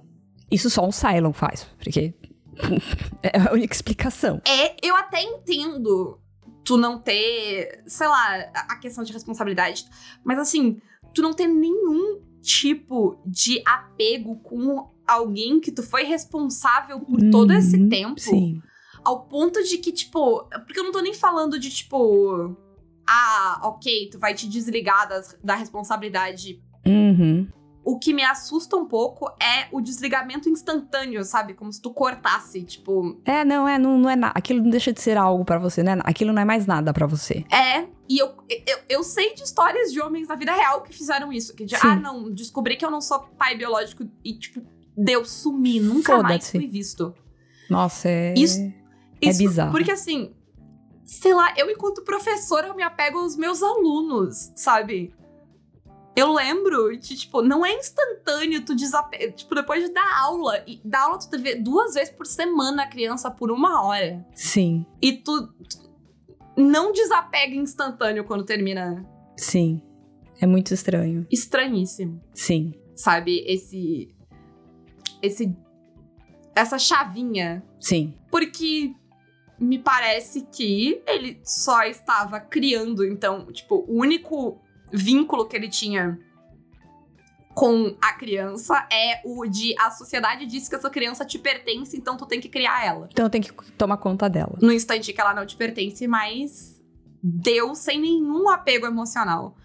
[0.51, 2.13] Isso só um Cylon faz, porque.
[3.21, 4.41] é a única explicação.
[4.45, 6.19] É, eu até entendo
[6.63, 9.86] tu não ter, sei lá, a a questão de responsabilidade,
[10.23, 10.82] mas assim,
[11.13, 17.53] tu não ter nenhum tipo de apego com alguém que tu foi responsável por todo
[17.53, 18.20] esse Uhum, tempo.
[18.20, 18.62] Sim.
[19.05, 20.43] Ao ponto de que, tipo.
[20.66, 22.55] Porque eu não tô nem falando de, tipo.
[23.10, 26.62] Ah, ok, tu vai te desligar das- da responsabilidade.
[26.86, 27.47] Uhum.
[27.86, 31.53] O que me assusta um pouco é o desligamento instantâneo, sabe?
[31.53, 33.18] Como se tu cortasse, tipo.
[33.24, 34.34] É, não, é, não, não é nada.
[34.36, 35.97] Aquilo não deixa de ser algo pra você, né?
[36.03, 37.45] Aquilo não é mais nada pra você.
[37.49, 37.88] É.
[38.10, 41.55] E eu, eu, eu sei de histórias de homens na vida real que fizeram isso.
[41.55, 41.88] Que de, Sim.
[41.88, 44.62] ah, não, descobri que eu não sou pai biológico e, tipo,
[44.97, 45.81] deu sumir.
[45.81, 47.13] Nunca mais fui visto.
[47.69, 48.33] Nossa, é.
[48.37, 48.59] Isso-
[49.21, 49.71] É Isso, bizarro.
[49.71, 50.31] Porque assim,
[51.03, 55.13] sei lá, eu enquanto professora eu me apego aos meus alunos, sabe?
[56.15, 59.31] Eu lembro de, tipo, não é instantâneo tu desapega.
[59.31, 62.87] Tipo, depois de dar aula, e dar aula tu vê duas vezes por semana a
[62.87, 64.25] criança por uma hora.
[64.33, 65.89] Sim, E tu, tu
[66.55, 69.05] não desapega instantâneo quando termina.
[69.35, 69.81] sim.
[70.39, 71.25] É muito estranho.
[71.31, 72.71] Estranhíssimo, Sim.
[72.95, 73.43] sabe?
[73.47, 74.15] Esse.
[75.22, 75.55] Esse.
[76.55, 78.13] Essa chavinha Sim.
[78.32, 78.95] Porque
[79.59, 84.61] me parece que ele só estava criando, então, tipo, o único
[84.91, 86.20] vínculo que ele tinha
[87.53, 92.15] com a criança é o de a sociedade diz que essa criança te pertence, então
[92.15, 93.09] tu tem que criar ela.
[93.11, 94.57] Então tem que tomar conta dela.
[94.61, 96.80] No instante que ela não te pertence, mas
[97.24, 99.57] deu sem nenhum apego emocional.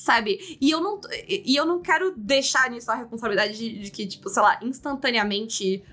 [0.00, 0.56] Sabe?
[0.58, 0.98] E eu não,
[1.28, 5.84] e eu não quero deixar nisso a responsabilidade de, de que, tipo, sei lá, instantaneamente,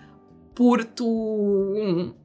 [0.55, 2.15] por tu hum,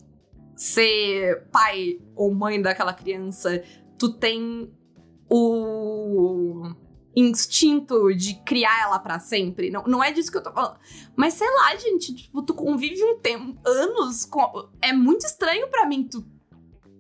[0.55, 3.65] ser pai ou mãe daquela criança,
[3.99, 4.73] tu tem
[5.29, 6.73] o
[7.17, 9.69] instinto de criar ela pra sempre.
[9.69, 10.79] Não, não é disso que eu tô falando.
[11.17, 14.71] Mas sei lá, gente, tipo, tu convive um tempo, anos com.
[14.81, 16.25] É muito estranho pra mim tu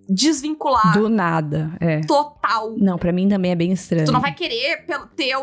[0.08, 2.00] desvincular Do nada, é.
[2.00, 2.76] total.
[2.76, 4.04] Não, pra mim também é bem estranho.
[4.06, 5.34] Tu não vai querer pelo- ter,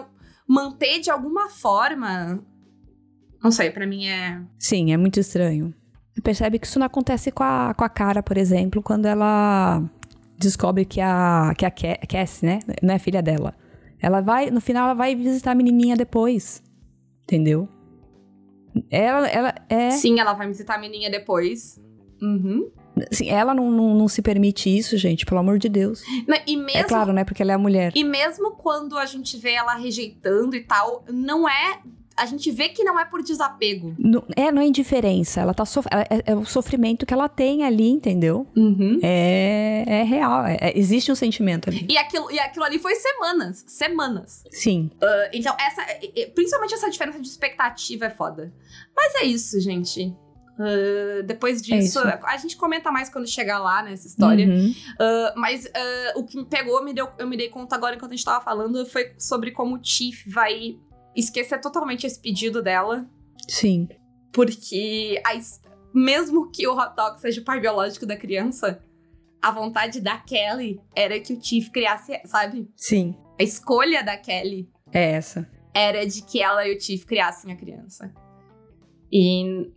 [0.48, 2.44] manter de alguma forma.
[3.44, 4.42] Não sei, pra mim é.
[4.58, 5.74] Sim, é muito estranho.
[6.14, 9.82] Você percebe que isso não acontece com a, com a cara, por exemplo, quando ela
[10.38, 12.60] descobre que a, que a Ca- Cassie, né?
[12.84, 13.56] Não é filha dela.
[14.02, 16.62] Ela vai, no final, ela vai visitar a menininha depois.
[17.24, 17.68] Entendeu?
[18.90, 19.92] Ela, ela é.
[19.92, 21.80] Sim, ela vai me citar a menina depois.
[22.22, 22.70] Uhum.
[23.12, 26.02] Assim, ela não, não, não se permite isso, gente, pelo amor de Deus.
[26.46, 27.24] E mesmo, É claro, né?
[27.24, 27.92] Porque ela é a mulher.
[27.96, 31.80] e mesmo quando a gente vê ela rejeitando e tal, não é.
[32.18, 33.96] A gente vê que não é por desapego.
[33.98, 35.40] Não, é, não é indiferença.
[35.40, 38.46] Ela tá sof ela- é, é o sofrimento que ela tem ali, entendeu?
[38.58, 39.00] Uhum.
[39.02, 40.46] É, é real.
[40.46, 41.86] é- é- existe um sentimento ali.
[41.90, 43.64] E aquilo, e aquilo ali foi semanas.
[43.66, 44.44] Semanas.
[44.52, 44.92] Sim.
[45.02, 45.82] Uh, então, essa.
[46.36, 48.52] Principalmente essa diferença de expectativa é foda.
[48.94, 50.14] Mas é isso, gente.
[50.60, 52.26] Uh, depois disso, isso.
[52.26, 54.46] a gente comenta mais quando chegar lá nessa história.
[54.46, 54.70] Uhum.
[54.72, 58.12] Uh, mas uh, o que me pegou, me deu, eu me dei conta agora enquanto
[58.12, 60.78] a gente tava falando, foi sobre como o Chief vai
[61.16, 63.08] esquecer totalmente esse pedido dela.
[63.48, 63.88] Sim.
[64.34, 65.62] Porque a es-
[65.94, 68.84] mesmo que o hot dog seja o pai biológico da criança,
[69.42, 72.70] a vontade da Kelly era que o Chief criasse, sabe?
[72.76, 73.16] Sim.
[73.40, 75.50] A escolha da Kelly É essa.
[75.74, 78.14] era de que ela e o Tiff criassem a criança.
[79.12, 79.72] E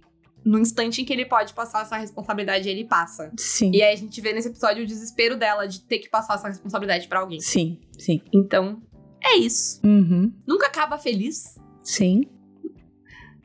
[0.44, 3.32] no instante em que ele pode passar essa responsabilidade, ele passa.
[3.36, 3.70] Sim.
[3.72, 6.48] E aí a gente vê nesse episódio o desespero dela de ter que passar essa
[6.48, 7.40] responsabilidade pra alguém.
[7.40, 7.78] Sim.
[7.98, 8.20] Sim.
[8.32, 8.82] Então,
[9.22, 9.80] é isso.
[9.84, 10.32] Uhum.
[10.46, 11.58] Nunca acaba feliz.
[11.80, 12.22] Sim.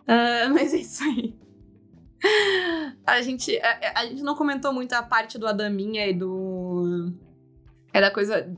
[0.08, 1.36] Ah, mas é isso aí.
[3.06, 7.14] A gente, a, a gente não comentou muito a parte do Adaminha e do.
[7.94, 8.58] É da coisa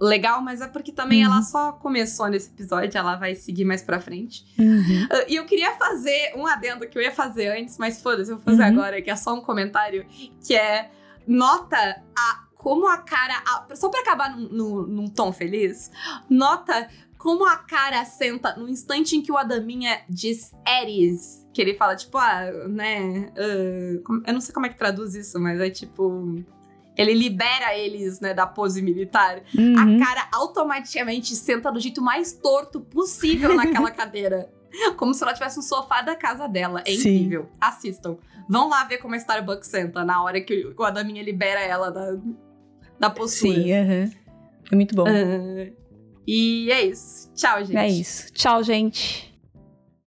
[0.00, 1.32] legal, mas é porque também Uhum.
[1.32, 4.44] ela só começou nesse episódio, ela vai seguir mais pra frente.
[4.58, 5.06] Uhum.
[5.10, 8.36] Ah, E eu queria fazer um adendo que eu ia fazer antes, mas foda-se, eu
[8.36, 8.68] vou fazer Uhum.
[8.80, 10.04] agora, que é só um comentário,
[10.46, 10.90] que é
[11.26, 11.76] nota
[12.16, 13.34] a como a cara.
[13.46, 15.90] a- só pra acabar num, num- num tom feliz,
[16.30, 16.88] nota
[17.18, 21.42] como a cara senta no instante em que o Adaminha diz Eris.
[21.54, 23.30] Que ele fala, tipo, ah, né?
[24.04, 26.42] como- eu não sei como é que traduz isso, mas é tipo.
[26.96, 29.42] Ele libera eles, né, da pose militar.
[29.56, 29.74] Uhum.
[29.76, 34.48] A cara automaticamente senta do jeito mais torto possível naquela cadeira.
[34.96, 36.82] Como se ela tivesse um sofá da casa dela.
[36.84, 37.16] É Sim.
[37.16, 37.48] incrível.
[37.60, 38.16] Assistam.
[38.48, 42.16] Vão lá ver como a Starbucks senta na hora que o Adaminha libera ela da,
[42.98, 43.54] da postura.
[43.54, 44.10] Sim, aham.
[44.70, 45.04] É muito bom.
[46.26, 47.30] E é isso.
[47.34, 47.76] Tchau, gente.
[47.76, 48.32] É isso.
[48.32, 49.33] Tchau, gente.